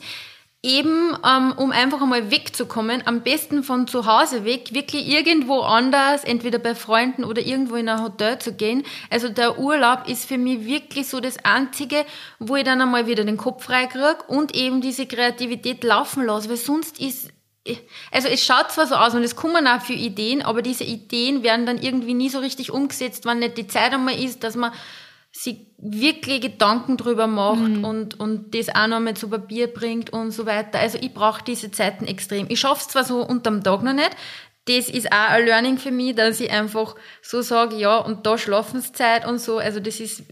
[0.64, 6.24] eben ähm, um einfach einmal wegzukommen, am besten von zu Hause weg, wirklich irgendwo anders,
[6.24, 8.84] entweder bei Freunden oder irgendwo in ein Hotel zu gehen.
[9.10, 12.06] Also der Urlaub ist für mich wirklich so das Einzige,
[12.38, 16.50] wo ich dann einmal wieder den Kopf frei kriege und eben diese Kreativität laufen lasse,
[16.50, 17.32] weil sonst ist
[18.12, 21.44] also es schaut zwar so aus und es kommen auch viele Ideen, aber diese Ideen
[21.44, 24.72] werden dann irgendwie nie so richtig umgesetzt, wenn nicht die Zeit einmal ist, dass man
[25.32, 30.46] sich wirklich Gedanken drüber macht und, und das auch nochmal zu Papier bringt und so
[30.46, 30.80] weiter.
[30.80, 32.48] Also ich brauche diese Zeiten extrem.
[32.50, 34.16] Ich schaffe es zwar so unterm Tag noch nicht,
[34.66, 38.38] das ist auch ein Learning für mich, dass ich einfach so sage, ja, und da
[38.38, 40.24] Schlafenszeit und so, also das ist,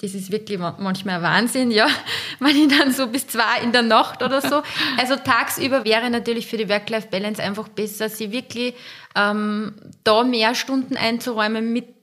[0.00, 1.88] das ist wirklich manchmal ein Wahnsinn, ja,
[2.38, 4.62] wenn ich dann so bis zwei in der Nacht oder so.
[4.98, 8.74] Also tagsüber wäre natürlich für die Work-Life-Balance einfach besser, sie wirklich
[9.16, 11.72] ähm, da mehr Stunden einzuräumen.
[11.72, 11.95] Mit,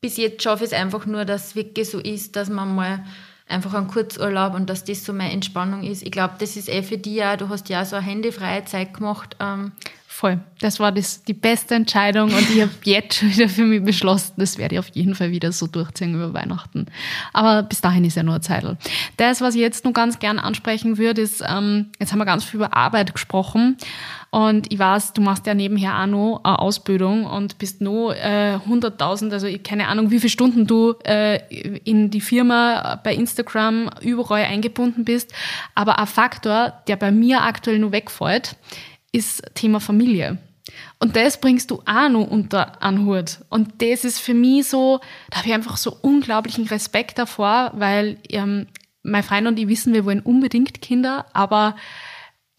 [0.00, 3.04] bis jetzt schaffe ich es einfach nur, dass es wirklich so ist, dass man mal
[3.48, 6.02] einfach einen Kurzurlaub und dass das so meine Entspannung ist.
[6.02, 8.64] Ich glaube, das ist eh für dich auch, du hast ja auch so eine handyfreie
[8.64, 9.36] Zeit gemacht.
[9.40, 9.72] Ähm,
[10.20, 10.38] Voll.
[10.60, 14.34] Das war das, die beste Entscheidung und ich habe jetzt schon wieder für mich beschlossen,
[14.36, 16.84] das werde ich auf jeden Fall wieder so durchziehen über Weihnachten.
[17.32, 18.66] Aber bis dahin ist ja nur eine Zeit.
[19.16, 22.44] Das, was ich jetzt nur ganz gern ansprechen würde, ist, ähm, jetzt haben wir ganz
[22.44, 23.78] viel über Arbeit gesprochen
[24.28, 28.58] und ich weiß, du machst ja nebenher auch noch eine Ausbildung und bist noch äh,
[28.68, 31.38] 100.000, also ich keine Ahnung, wie viele Stunden du äh,
[31.84, 35.32] in die Firma bei Instagram überall eingebunden bist.
[35.74, 38.56] Aber ein Faktor, der bei mir aktuell nur wegfällt,
[39.12, 40.38] ist Thema Familie.
[40.98, 43.38] Und das bringst du auch noch unter einen Hut.
[43.48, 48.18] Und das ist für mich so, da habe ich einfach so unglaublichen Respekt davor, weil
[48.28, 48.66] ähm,
[49.02, 51.76] mein Freund und ich wissen, wir wollen unbedingt Kinder, aber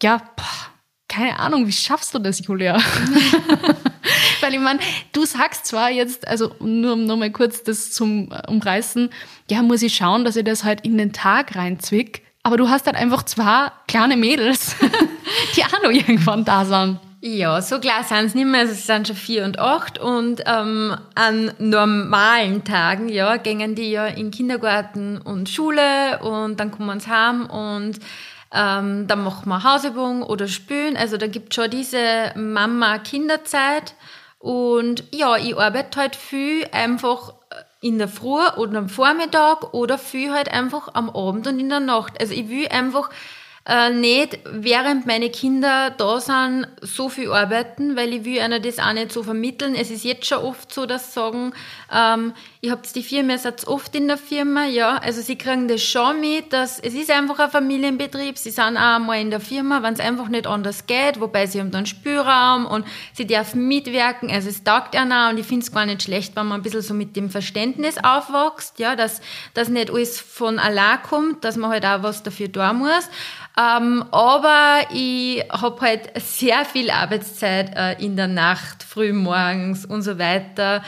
[0.02, 0.72] ja, boah,
[1.08, 2.78] keine Ahnung, wie schaffst du das, Julia?
[4.40, 4.80] Weil ich meine,
[5.12, 9.10] du sagst zwar jetzt, also nur um nochmal kurz das zum äh, Umreißen,
[9.50, 12.86] ja, muss ich schauen, dass ich das halt in den Tag reinzwick, aber du hast
[12.86, 14.76] halt einfach zwei kleine Mädels,
[15.56, 16.98] die auch noch irgendwann da sind.
[17.24, 18.62] Ja, so klar sind es nicht mehr.
[18.62, 23.92] Also es sind schon vier und acht und ähm, an normalen Tagen, ja, gehen die
[23.92, 28.00] ja in Kindergarten und Schule und dann kommen sie heim und
[28.52, 30.96] ähm, dann machen wir Hausübung oder Spülen.
[30.96, 33.94] Also da gibt schon diese Mama-Kinderzeit.
[34.38, 37.34] Und ja, ich arbeite halt viel einfach
[37.82, 41.80] in der Früh oder am Vormittag oder viel halt einfach am Abend und in der
[41.80, 42.18] Nacht.
[42.20, 43.10] Also ich will einfach
[43.66, 48.78] äh, nicht, während meine Kinder da sind, so viel arbeiten, weil ich will einer das
[48.78, 49.74] auch nicht so vermitteln.
[49.74, 51.52] Es ist jetzt schon oft so, dass sie sagen,
[51.92, 52.32] ähm,
[52.64, 55.82] ihr habt die Firma, ihr seid oft in der Firma, ja, also sie kriegen das
[55.82, 59.82] schon mit, dass es ist einfach ein Familienbetrieb, sie sind auch einmal in der Firma,
[59.82, 64.30] wenn es einfach nicht anders geht, wobei sie haben dann Spielraum und sie dürfen mitwirken,
[64.30, 66.82] also es taugt einer und ich finde es gar nicht schlecht, wenn man ein bisschen
[66.82, 69.20] so mit dem Verständnis aufwächst, ja, dass,
[69.54, 73.10] dass nicht alles von allein kommt, dass man halt auch was dafür tun muss.
[73.58, 80.02] Ähm, aber ich habe halt sehr viel Arbeitszeit äh, in der Nacht, früh morgens und
[80.02, 80.82] so weiter,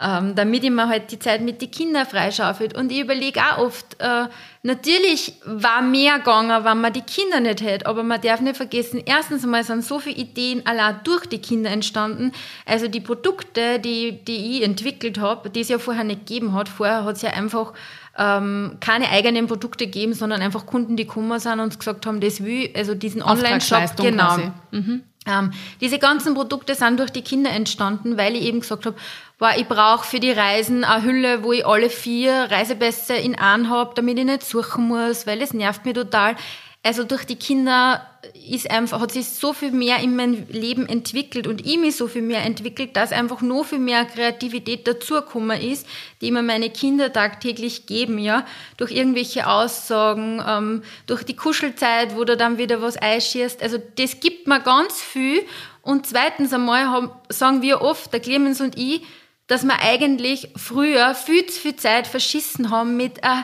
[0.00, 2.76] ähm, damit ich mir halt die Zeit mit den Kindern freischaufelt.
[2.76, 4.26] Und ich überlege auch oft, äh,
[4.62, 9.02] natürlich war mehr gegangen, wenn man die Kinder nicht hätte, aber man darf nicht vergessen,
[9.04, 12.30] erstens einmal sind so viele Ideen allein durch die Kinder entstanden.
[12.64, 16.68] Also die Produkte, die, die ich entwickelt habe, die es ja vorher nicht gegeben hat.
[16.68, 17.72] Vorher hat es ja einfach
[18.16, 22.44] ähm, keine eigenen Produkte geben, sondern einfach Kunden, die gekommen sind und gesagt haben, das
[22.44, 24.36] will, also diesen Online-Shop, genau.
[24.70, 25.02] Mhm.
[25.26, 28.96] Ähm, diese ganzen Produkte sind durch die Kinder entstanden, weil ich eben gesagt habe,
[29.38, 33.70] boah, ich brauche für die Reisen eine Hülle, wo ich alle vier Reisepässe in einen
[33.70, 36.36] habe, damit ich nicht suchen muss, weil es nervt mir total.
[36.84, 38.06] Also durch die Kinder
[38.48, 42.06] ist einfach, hat sich so viel mehr in meinem Leben entwickelt und ich mich so
[42.06, 45.86] viel mehr entwickelt, dass einfach noch viel mehr Kreativität dazugekommen ist,
[46.20, 48.46] die mir meine Kinder tagtäglich geben, ja,
[48.76, 53.62] durch irgendwelche Aussagen, ähm, durch die Kuschelzeit, wo du dann wieder was einschießt.
[53.62, 55.44] Also das gibt mir ganz viel.
[55.82, 59.02] Und zweitens einmal haben, sagen wir oft, der Clemens und ich,
[59.48, 63.42] dass wir eigentlich früher viel zu viel Zeit verschissen haben mit äh,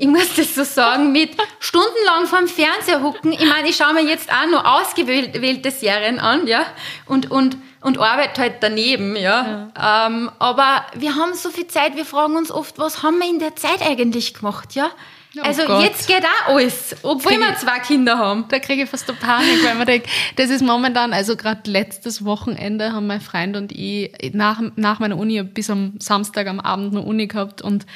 [0.00, 3.32] ich muss das so sagen, mit stundenlang vorm Fernseher hucken.
[3.32, 6.64] Ich meine, ich schaue mir jetzt auch nur ausgewählte Serien an, ja,
[7.04, 9.70] und, und, und arbeite halt daneben, ja.
[9.76, 10.06] ja.
[10.06, 13.40] Ähm, aber wir haben so viel Zeit, wir fragen uns oft, was haben wir in
[13.40, 14.90] der Zeit eigentlich gemacht, ja?
[15.36, 15.84] Oh also Gott.
[15.84, 18.46] jetzt geht auch alles, obwohl wir zwei Kinder haben.
[18.48, 22.24] Da kriege ich fast eine Panik, weil man denkt, das ist momentan, also gerade letztes
[22.24, 26.94] Wochenende haben mein Freund und ich nach, nach meiner Uni bis am Samstag am Abend
[26.94, 27.86] eine Uni gehabt und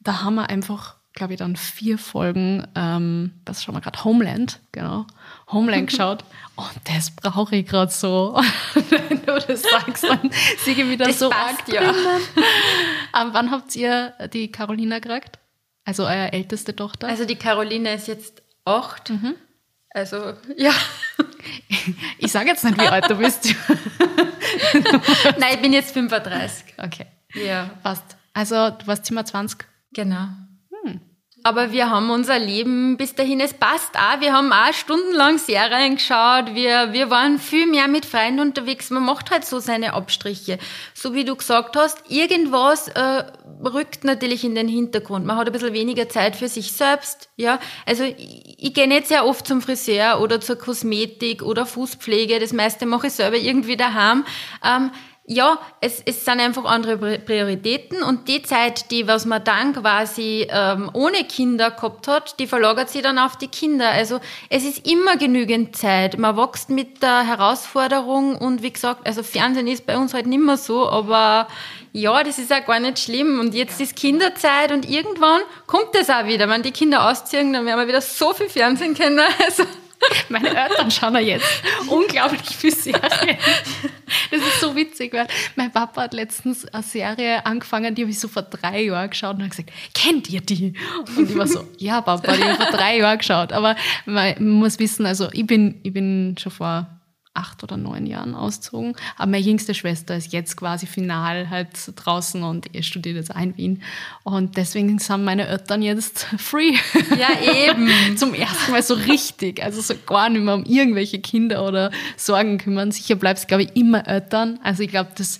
[0.00, 4.60] da haben wir einfach glaube ich, dann vier Folgen, ähm, das schauen wir gerade, Homeland,
[4.72, 5.06] genau,
[5.50, 6.24] Homeland geschaut.
[6.56, 8.40] Und das brauche ich gerade so.
[8.90, 11.90] Wenn du das sagst, dann sehe ich wieder das so passt, arg ja.
[11.90, 15.39] ähm, wann habt ihr die Carolina gekriegt?
[15.90, 17.08] Also eure älteste Tochter?
[17.08, 19.10] Also die Carolina ist jetzt acht.
[19.10, 19.34] Mhm.
[19.90, 20.72] Also, ja.
[22.18, 23.44] Ich sage jetzt nicht, wie alt du bist.
[25.38, 26.74] Nein, ich bin jetzt 35.
[26.78, 27.06] Okay.
[27.34, 27.70] Ja.
[27.82, 28.04] Passt.
[28.34, 29.66] Also, du warst Zimmer 20?
[29.92, 30.28] Genau.
[31.42, 34.20] Aber wir haben unser Leben bis dahin, es passt auch.
[34.20, 36.54] Wir haben auch stundenlang Serien geschaut.
[36.54, 38.90] Wir, wir waren viel mehr mit Freunden unterwegs.
[38.90, 40.58] Man macht halt so seine Abstriche.
[40.92, 43.24] So wie du gesagt hast, irgendwas äh,
[43.64, 45.24] rückt natürlich in den Hintergrund.
[45.24, 47.30] Man hat ein bisschen weniger Zeit für sich selbst.
[47.36, 52.38] Ja, Also ich, ich gehe nicht sehr oft zum Friseur oder zur Kosmetik oder Fußpflege.
[52.38, 54.26] Das meiste mache ich selber irgendwie daheim.
[54.62, 54.90] Ähm,
[55.26, 60.46] ja, es, es sind einfach andere Prioritäten und die Zeit, die was man dann quasi
[60.50, 63.90] ähm, ohne Kinder gehabt hat, die verlagert sich dann auf die Kinder.
[63.90, 66.18] Also es ist immer genügend Zeit.
[66.18, 70.42] Man wächst mit der Herausforderung und wie gesagt, also Fernsehen ist bei uns halt nicht
[70.42, 71.46] mehr so, aber
[71.92, 73.40] ja, das ist auch gar nicht schlimm.
[73.40, 76.48] Und jetzt ist Kinderzeit und irgendwann kommt das auch wieder.
[76.48, 79.20] Wenn die Kinder ausziehen, dann werden wir wieder so viel Fernsehen kennen.
[79.44, 79.64] Also
[80.28, 83.36] meine Eltern schauen ja jetzt unglaublich viel Serien.
[84.30, 88.20] Das ist so witzig, weil mein Papa hat letztens eine Serie angefangen, die habe ich
[88.20, 90.74] so vor drei Jahren geschaut und hat gesagt, kennt ihr die?
[91.16, 93.52] Und ich war so, ja Papa, die habe ich vor drei Jahren geschaut.
[93.52, 96.86] Aber man muss wissen, also ich bin, ich bin schon vor
[97.32, 98.96] acht oder neun Jahren auszogen.
[99.16, 103.56] Aber meine jüngste Schwester ist jetzt quasi final halt draußen und ihr studiert jetzt ein
[103.56, 103.82] Wien.
[104.24, 106.74] Und deswegen sind meine Eltern jetzt free.
[107.16, 107.28] Ja,
[107.68, 107.88] eben.
[108.16, 109.62] Zum ersten Mal so richtig.
[109.62, 112.90] Also so gar nicht mehr um irgendwelche Kinder oder Sorgen kümmern.
[112.90, 114.58] Sicher bleibst, glaube ich, immer Eltern.
[114.62, 115.38] Also ich glaube, das,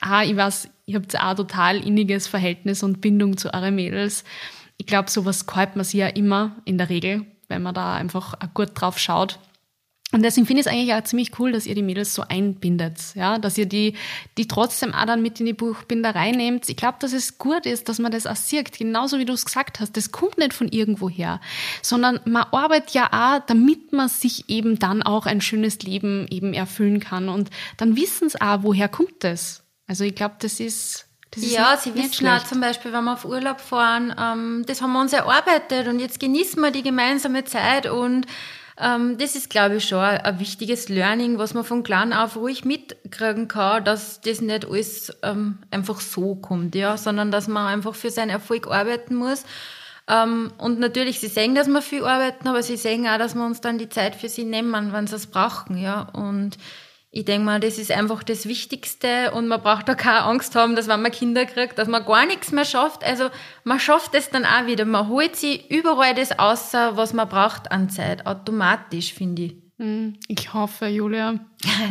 [0.00, 4.24] ah, ich weiß, ihr habt auch total inniges Verhältnis und Bindung zu euren Mädels.
[4.76, 8.34] Ich glaube, sowas kauft man sich ja immer in der Regel, wenn man da einfach
[8.54, 9.38] gut drauf schaut.
[10.12, 12.98] Und deswegen finde ich es eigentlich auch ziemlich cool, dass ihr die Mädels so einbindet,
[13.14, 13.94] ja, dass ihr die,
[14.36, 16.68] die trotzdem auch dann mit in die Buchbinderei nehmt.
[16.68, 19.46] Ich glaube, dass es gut ist, dass man das auch sieht, genauso wie du es
[19.46, 19.96] gesagt hast.
[19.96, 21.40] Das kommt nicht von irgendwoher,
[21.80, 26.52] sondern man arbeitet ja auch, damit man sich eben dann auch ein schönes Leben eben
[26.52, 27.30] erfüllen kann.
[27.30, 27.48] Und
[27.78, 29.62] dann wissen sie auch, woher kommt das.
[29.86, 32.48] Also ich glaube, das ist, das ja, nicht, sie nicht wissen auch schlecht.
[32.48, 36.20] zum Beispiel, wenn wir auf Urlaub fahren, ähm, das haben wir uns erarbeitet und jetzt
[36.20, 38.26] genießen wir die gemeinsame Zeit und
[38.82, 42.64] ähm, das ist, glaube ich, schon ein, wichtiges Learning, was man von klein auf ruhig
[42.64, 47.94] mitkriegen kann, dass das nicht alles ähm, einfach so kommt, ja, sondern dass man einfach
[47.94, 49.44] für seinen Erfolg arbeiten muss.
[50.08, 53.46] Ähm, und natürlich, sie sehen, dass wir viel arbeiten, aber sie sehen auch, dass wir
[53.46, 56.08] uns dann die Zeit für sie nehmen, wenn sie es brauchen, ja.
[56.12, 56.58] Und
[57.14, 60.74] ich denke mal, das ist einfach das Wichtigste und man braucht da keine Angst haben,
[60.76, 63.04] dass wenn man Kinder kriegt, dass man gar nichts mehr schafft.
[63.04, 63.28] Also
[63.64, 64.86] man schafft es dann auch wieder.
[64.86, 68.26] Man holt sich überall das außer, was man braucht an Zeit.
[68.26, 69.54] Automatisch, finde ich.
[69.78, 71.34] Hm, Ich hoffe, Julia.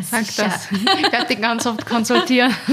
[0.02, 0.46] Sag sicher.
[0.46, 0.72] das.
[0.72, 2.56] Ich werde dich ganz oft konsultieren.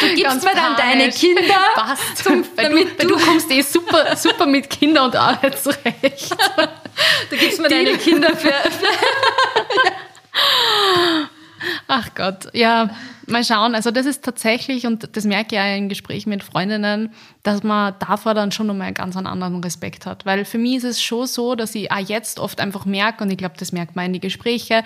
[0.00, 1.14] Du gibst Ganz mir dann deine panisch.
[1.20, 1.54] Kinder.
[1.74, 2.18] Passt.
[2.18, 6.36] Zum- weil damit du, weil du kommst eh super, super mit Kindern und Arbeit zurecht.
[7.30, 8.52] Du gibst mir deine Kinder für,
[11.86, 12.90] Ach Gott, ja,
[13.26, 13.74] mal schauen.
[13.74, 17.94] Also das ist tatsächlich, und das merke ich ja in Gesprächen mit Freundinnen, dass man
[18.00, 20.26] davor dann schon nochmal einen ganz anderen Respekt hat.
[20.26, 23.30] Weil für mich ist es schon so, dass ich auch jetzt oft einfach merke, und
[23.30, 24.82] ich glaube, das merkt man in die Gespräche,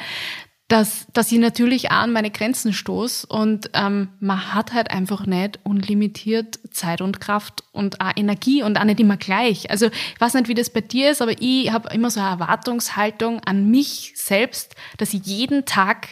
[0.68, 5.24] dass, dass ich natürlich auch an meine Grenzen stoße und ähm, man hat halt einfach
[5.24, 9.70] nicht unlimitiert Zeit und Kraft und auch Energie und auch nicht immer gleich.
[9.70, 12.28] Also ich weiß nicht, wie das bei dir ist, aber ich habe immer so eine
[12.28, 16.08] Erwartungshaltung an mich selbst, dass ich jeden Tag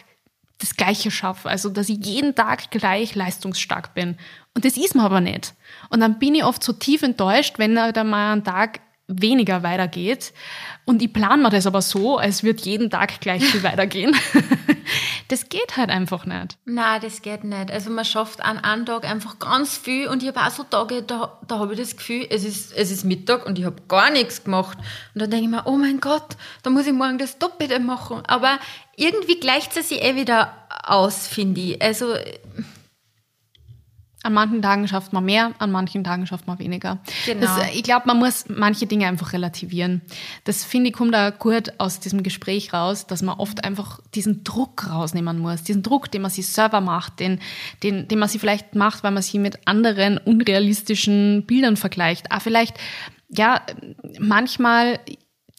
[0.58, 4.16] das Gleiche schaffe, also dass ich jeden Tag gleich leistungsstark bin.
[4.54, 5.52] Und das ist mir aber nicht.
[5.90, 10.32] Und dann bin ich oft so tief enttäuscht, wenn dann mal ein Tag weniger weitergeht.
[10.84, 14.14] Und ich plane mir das aber so, als wird jeden Tag gleich viel weitergehen.
[15.28, 16.56] Das geht halt einfach nicht.
[16.64, 17.72] Nein, das geht nicht.
[17.72, 21.02] Also man schafft an einem Tag einfach ganz viel und ich habe auch so Tage,
[21.02, 24.10] da, da habe ich das Gefühl, es ist, es ist Mittag und ich habe gar
[24.10, 24.78] nichts gemacht.
[25.14, 28.22] Und dann denke ich mir, oh mein Gott, da muss ich morgen das Doppelte machen.
[28.26, 28.58] Aber
[28.94, 31.82] irgendwie gleicht es sich eh wieder aus, finde ich.
[31.82, 32.14] Also
[34.26, 36.98] An manchen Tagen schafft man mehr, an manchen Tagen schafft man weniger.
[37.26, 37.42] Genau.
[37.42, 40.02] Das, äh, ich glaube, man muss manche Dinge einfach relativieren.
[40.42, 44.42] Das finde ich kommt da gut aus diesem Gespräch raus, dass man oft einfach diesen
[44.42, 45.62] Druck rausnehmen muss.
[45.62, 47.38] Diesen Druck, den man sich selber macht, den,
[47.84, 52.26] den, den man sich vielleicht macht, weil man sich mit anderen unrealistischen Bildern vergleicht.
[52.32, 52.76] Ah, vielleicht,
[53.28, 53.60] ja,
[54.18, 54.98] manchmal,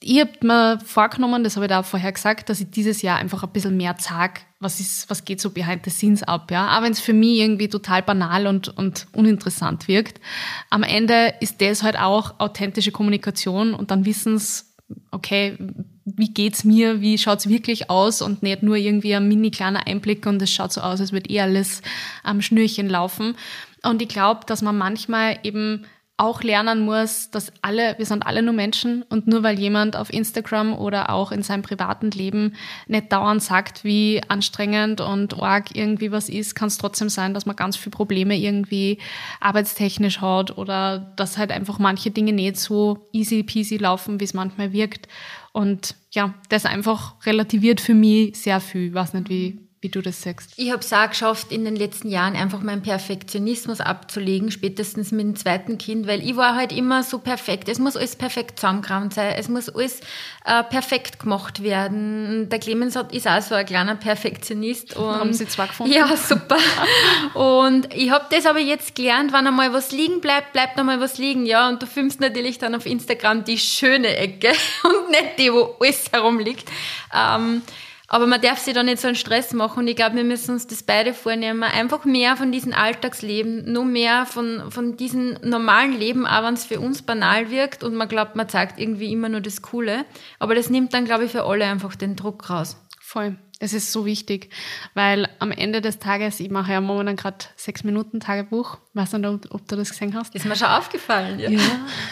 [0.01, 3.43] ich hab mir vorgenommen, das habe ich da vorher gesagt, dass ich dieses Jahr einfach
[3.43, 6.77] ein bisschen mehr sag, was ist, was geht so behind the scenes ab, ja.
[6.77, 10.21] Auch wenn es für mich irgendwie total banal und, und uninteressant wirkt.
[10.69, 14.75] Am Ende ist das halt auch authentische Kommunikation und dann wissen's,
[15.11, 15.57] okay,
[16.05, 20.25] wie geht's mir, wie schaut's wirklich aus und nicht nur irgendwie ein mini kleiner Einblick
[20.25, 21.81] und es schaut so aus, als würde eh alles
[22.23, 23.35] am Schnürchen laufen.
[23.83, 25.85] Und ich glaube, dass man manchmal eben
[26.17, 30.11] auch lernen muss, dass alle, wir sind alle nur Menschen und nur weil jemand auf
[30.11, 32.55] Instagram oder auch in seinem privaten Leben
[32.87, 37.45] nicht dauernd sagt, wie anstrengend und arg irgendwie was ist, kann es trotzdem sein, dass
[37.45, 38.97] man ganz viele Probleme irgendwie
[39.39, 44.33] arbeitstechnisch hat oder dass halt einfach manche Dinge nicht so easy peasy laufen, wie es
[44.33, 45.07] manchmal wirkt.
[45.53, 48.87] Und ja, das einfach relativiert für mich sehr viel.
[48.87, 50.53] Ich weiß nicht, wie, wie du das sagst.
[50.57, 55.21] Ich habe es auch geschafft, in den letzten Jahren einfach meinen Perfektionismus abzulegen, spätestens mit
[55.21, 57.69] dem zweiten Kind, weil ich war halt immer so perfekt.
[57.69, 59.99] Es muss alles perfekt zusammengerammt sein, es muss alles
[60.45, 62.49] äh, perfekt gemacht werden.
[62.49, 64.97] Der Clemens hat, ist auch so ein kleiner Perfektionist.
[64.97, 65.93] Und Haben Sie zwei gefunden?
[65.93, 66.57] Ja, super.
[67.35, 71.19] Und ich habe das aber jetzt gelernt, wenn einmal was liegen bleibt, bleibt einmal was
[71.19, 71.69] liegen, ja.
[71.69, 76.05] Und du filmst natürlich dann auf Instagram die schöne Ecke und nicht die, wo alles
[76.11, 76.67] herumliegt.
[77.13, 77.61] Ähm,
[78.07, 80.51] aber man darf sich da nicht so einen Stress machen und ich glaube, wir müssen
[80.51, 81.63] uns das beide vornehmen.
[81.63, 86.65] Einfach mehr von diesem Alltagsleben, nur mehr von, von diesem normalen Leben, auch wenn es
[86.65, 90.05] für uns banal wirkt und man glaubt, man zeigt irgendwie immer nur das Coole.
[90.39, 92.77] Aber das nimmt dann, glaube ich, für alle einfach den Druck raus.
[93.01, 93.35] Voll.
[93.59, 94.51] Es ist so wichtig,
[94.93, 98.77] weil am Ende des Tages, ich mache ja momentan gerade sechs Minuten Tagebuch.
[98.93, 100.35] Weiß nicht, ob, ob du das gesehen hast.
[100.35, 101.49] Ist mir schon aufgefallen, ja.
[101.49, 101.61] Ja,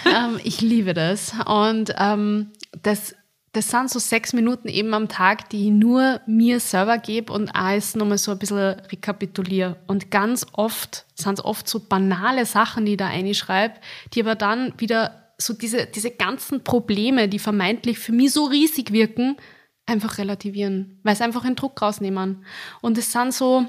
[0.05, 1.33] ähm, ich liebe das.
[1.45, 2.51] Und ähm,
[2.81, 3.13] das,
[3.55, 7.55] das sind so sechs Minuten eben am Tag, die ich nur mir selber gebe und
[7.55, 9.77] alles nochmal so ein bisschen rekapituliere.
[9.87, 13.75] Und ganz oft sind es oft so banale Sachen, die ich da einschreibe,
[14.13, 18.91] die aber dann wieder so diese, diese ganzen Probleme, die vermeintlich für mich so riesig
[18.91, 19.37] wirken,
[19.85, 22.43] einfach relativieren, weil es einfach einen Druck rausnehmen.
[22.81, 23.67] Und es sind so,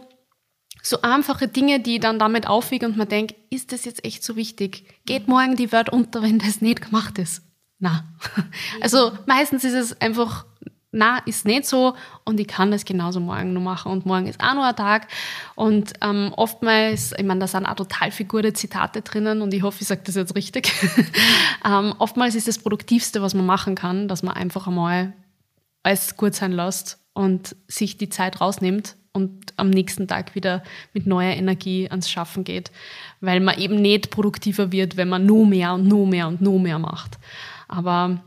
[0.83, 4.25] so einfache Dinge, die ich dann damit aufwiege und man denkt, ist das jetzt echt
[4.25, 4.89] so wichtig?
[5.07, 7.46] Geht morgen die Welt unter, wenn das nicht gemacht ist?
[7.79, 8.05] Na.
[8.81, 10.47] Also meistens ist es einfach,
[10.93, 14.41] na, ist nicht so und ich kann das genauso morgen noch machen und morgen ist
[14.41, 15.09] auch noch ein Tag
[15.55, 19.63] und ähm, oftmals, ich meine, da sind auch total viele gute Zitate drinnen und ich
[19.63, 20.73] hoffe, ich sage das jetzt richtig.
[21.65, 25.13] ähm, oftmals ist das Produktivste, was man machen kann, dass man einfach einmal
[25.83, 30.63] alles gut sein lässt und sich die Zeit rausnimmt und am nächsten Tag wieder
[30.93, 32.71] mit neuer Energie ans Schaffen geht,
[33.21, 36.61] weil man eben nicht produktiver wird, wenn man nur mehr und nur mehr und nur
[36.61, 37.19] mehr macht.
[37.69, 38.23] Aber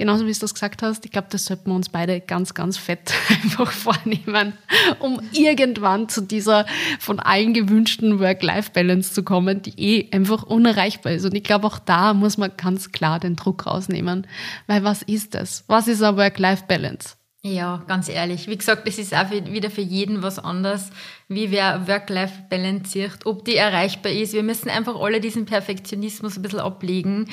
[0.00, 2.78] genauso wie du das gesagt hast, ich glaube, das sollten wir uns beide ganz, ganz
[2.78, 4.54] fett einfach vornehmen,
[4.98, 6.66] um irgendwann zu dieser
[6.98, 11.24] von allen gewünschten Work-Life-Balance zu kommen, die eh einfach unerreichbar ist.
[11.24, 14.26] Und ich glaube, auch da muss man ganz klar den Druck rausnehmen.
[14.66, 15.64] Weil was ist das?
[15.66, 17.16] Was ist eine Work-Life-Balance?
[17.42, 18.48] Ja, ganz ehrlich.
[18.48, 20.90] Wie gesagt, es ist auch wieder für jeden was anderes,
[21.26, 24.34] wie wer Work-Life balanciert, ob die erreichbar ist.
[24.34, 27.30] Wir müssen einfach alle diesen Perfektionismus ein bisschen ablegen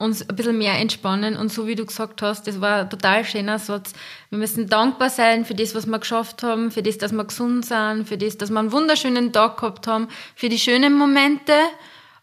[0.00, 1.36] uns ein bisschen mehr entspannen.
[1.36, 3.92] Und so wie du gesagt hast, das war ein total schöner Satz.
[4.30, 7.66] Wir müssen dankbar sein für das, was wir geschafft haben, für das, dass wir gesund
[7.66, 11.52] sind, für das, dass wir einen wunderschönen Tag gehabt haben, für die schönen Momente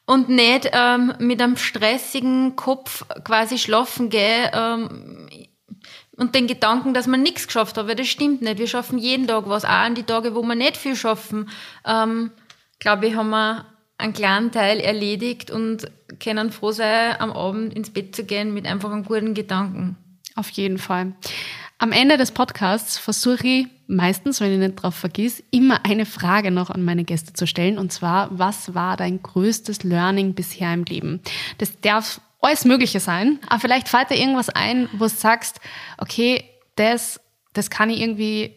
[0.07, 5.29] und nicht ähm, mit einem stressigen Kopf quasi schlafen gehen ähm,
[6.17, 8.57] und den Gedanken, dass man nichts geschafft hat, weil das stimmt nicht.
[8.57, 11.47] Wir schaffen jeden Tag was, auch an die Tage, wo wir nicht viel schaffen.
[11.85, 12.31] Ähm,
[12.79, 13.65] glaube ich, haben wir
[13.97, 15.89] einen kleinen Teil erledigt und
[16.19, 19.97] können froh sein, am Abend ins Bett zu gehen mit einfach einem guten Gedanken.
[20.35, 21.13] Auf jeden Fall.
[21.79, 26.51] Am Ende des Podcasts versuche ich meistens, wenn ich nicht drauf vergiss, immer eine Frage
[26.51, 27.77] noch an meine Gäste zu stellen.
[27.77, 31.21] Und zwar, was war dein größtes Learning bisher im Leben?
[31.57, 33.39] Das darf alles Mögliche sein.
[33.47, 35.59] Aber vielleicht fällt dir irgendwas ein, wo du sagst,
[35.97, 36.43] okay,
[36.75, 37.19] das,
[37.53, 38.55] das kann ich irgendwie,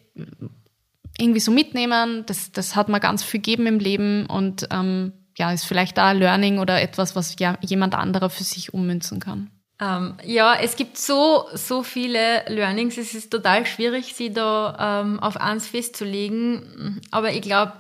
[1.19, 2.25] irgendwie so mitnehmen.
[2.27, 6.13] Das, das hat mir ganz viel gegeben im Leben und ähm, ja, ist vielleicht da
[6.13, 9.51] Learning oder etwas, was ja jemand anderer für sich ummünzen kann?
[9.81, 12.99] Ähm, ja, es gibt so, so viele Learnings.
[12.99, 17.01] Es ist total schwierig, sie da ähm, auf eins festzulegen.
[17.11, 17.73] Aber ich glaube,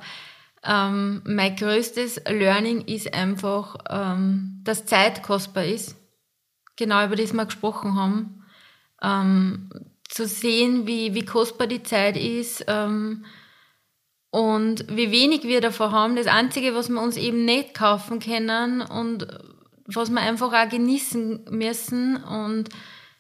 [0.65, 5.97] ähm, mein größtes Learning ist einfach, ähm, dass Zeit kostbar ist.
[6.77, 8.43] Genau über das wir gesprochen haben.
[9.03, 9.71] Ähm,
[10.09, 13.27] zu sehen, wie, wie kostbar die Zeit ist, ähm,
[14.31, 18.81] und wie wenig wir davon haben, das Einzige, was wir uns eben nicht kaufen können
[18.81, 19.27] und
[19.87, 22.69] was wir einfach auch genießen müssen und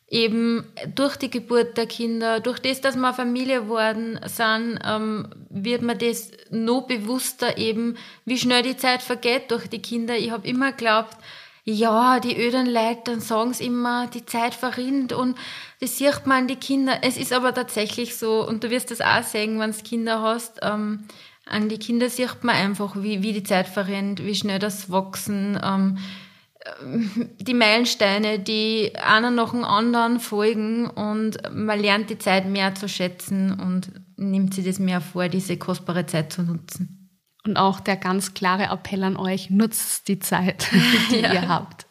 [0.08, 5.82] eben durch die Geburt der Kinder, durch das, dass wir Familie geworden sind, ähm, wird
[5.82, 10.16] mir das noch bewusster eben, wie schnell die Zeit vergeht durch die Kinder.
[10.16, 11.16] Ich habe immer geglaubt,
[11.72, 15.36] ja, die öden Leute, dann sagen sie immer, die Zeit verrinnt und
[15.80, 16.98] das sieht man an die Kinder.
[17.02, 20.58] Es ist aber tatsächlich so, und du wirst das auch sehen, wenn du Kinder hast,
[20.62, 21.04] ähm,
[21.46, 25.58] an die Kinder sieht man einfach, wie, wie die Zeit verrinnt, wie schnell das wachsen,
[25.62, 25.98] ähm,
[27.38, 32.88] die Meilensteine, die einer nach dem anderen folgen und man lernt die Zeit mehr zu
[32.88, 36.99] schätzen und nimmt sich das mehr vor, diese kostbare Zeit zu nutzen.
[37.44, 40.68] Und auch der ganz klare Appell an euch, nutzt die Zeit,
[41.10, 41.32] die ja.
[41.32, 41.86] ihr habt.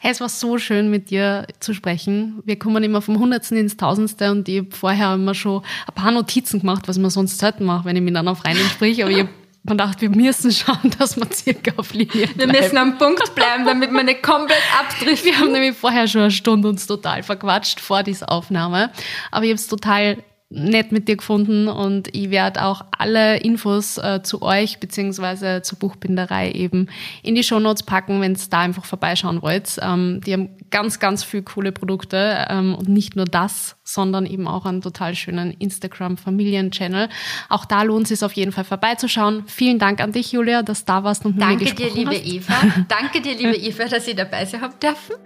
[0.00, 2.42] Hey, es war so schön, mit dir zu sprechen.
[2.44, 6.10] Wir kommen immer vom Hundertsten ins Tausendste und ich habe vorher immer schon ein paar
[6.10, 9.04] Notizen gemacht, was man sonst selten macht, wenn ich mit einer Freundin spreche.
[9.04, 9.28] Aber ich habe
[9.64, 12.52] man dachte, wir müssen schauen, dass wir circa auf Linie bleiben.
[12.52, 15.24] Wir müssen am Punkt bleiben, damit man nicht komplett abtrifft.
[15.24, 18.90] Wir haben nämlich vorher schon eine Stunde uns total verquatscht vor dieser Aufnahme.
[19.30, 20.18] Aber ich habe es total
[20.54, 25.78] nett mit dir gefunden und ich werde auch alle Infos äh, zu euch beziehungsweise zur
[25.78, 26.88] Buchbinderei eben
[27.22, 29.78] in die Shownotes packen, wenn ihr da einfach vorbeischauen wollt.
[29.80, 34.48] Ähm, die haben ganz, ganz viele coole Produkte ähm, und nicht nur das, sondern eben
[34.48, 37.08] auch einen total schönen Instagram-Familien-Channel.
[37.48, 39.44] Auch da lohnt es sich auf jeden Fall vorbeizuschauen.
[39.46, 42.10] Vielen Dank an dich, Julia, dass du da warst und mit Danke mir gesprochen dir,
[42.10, 42.50] liebe hast.
[42.50, 42.84] Eva.
[42.88, 45.16] Danke dir, liebe Eva, dass ich dabei sein habe dürfen.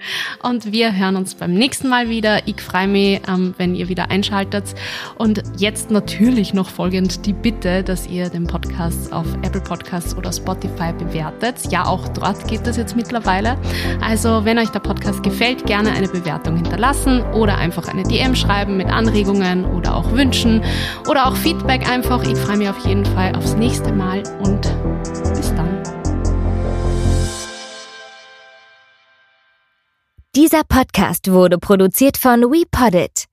[0.43, 2.47] Und wir hören uns beim nächsten Mal wieder.
[2.47, 4.75] Ich freue mich, ähm, wenn ihr wieder einschaltet.
[5.17, 10.33] Und jetzt natürlich noch folgend die Bitte, dass ihr den Podcast auf Apple Podcasts oder
[10.33, 11.57] Spotify bewertet.
[11.71, 13.57] Ja, auch dort geht das jetzt mittlerweile.
[14.01, 18.56] Also, wenn euch der Podcast gefällt, gerne eine Bewertung hinterlassen oder einfach eine DM schreiben
[18.57, 20.63] schreiben mit Anregungen oder auch Wünschen
[21.09, 22.23] oder auch Feedback einfach.
[22.25, 24.63] Ich freue mich auf jeden Fall aufs nächste Mal und
[25.35, 25.83] bis dann.
[30.35, 33.27] Dieser Podcast wurde produziert von WePoddit.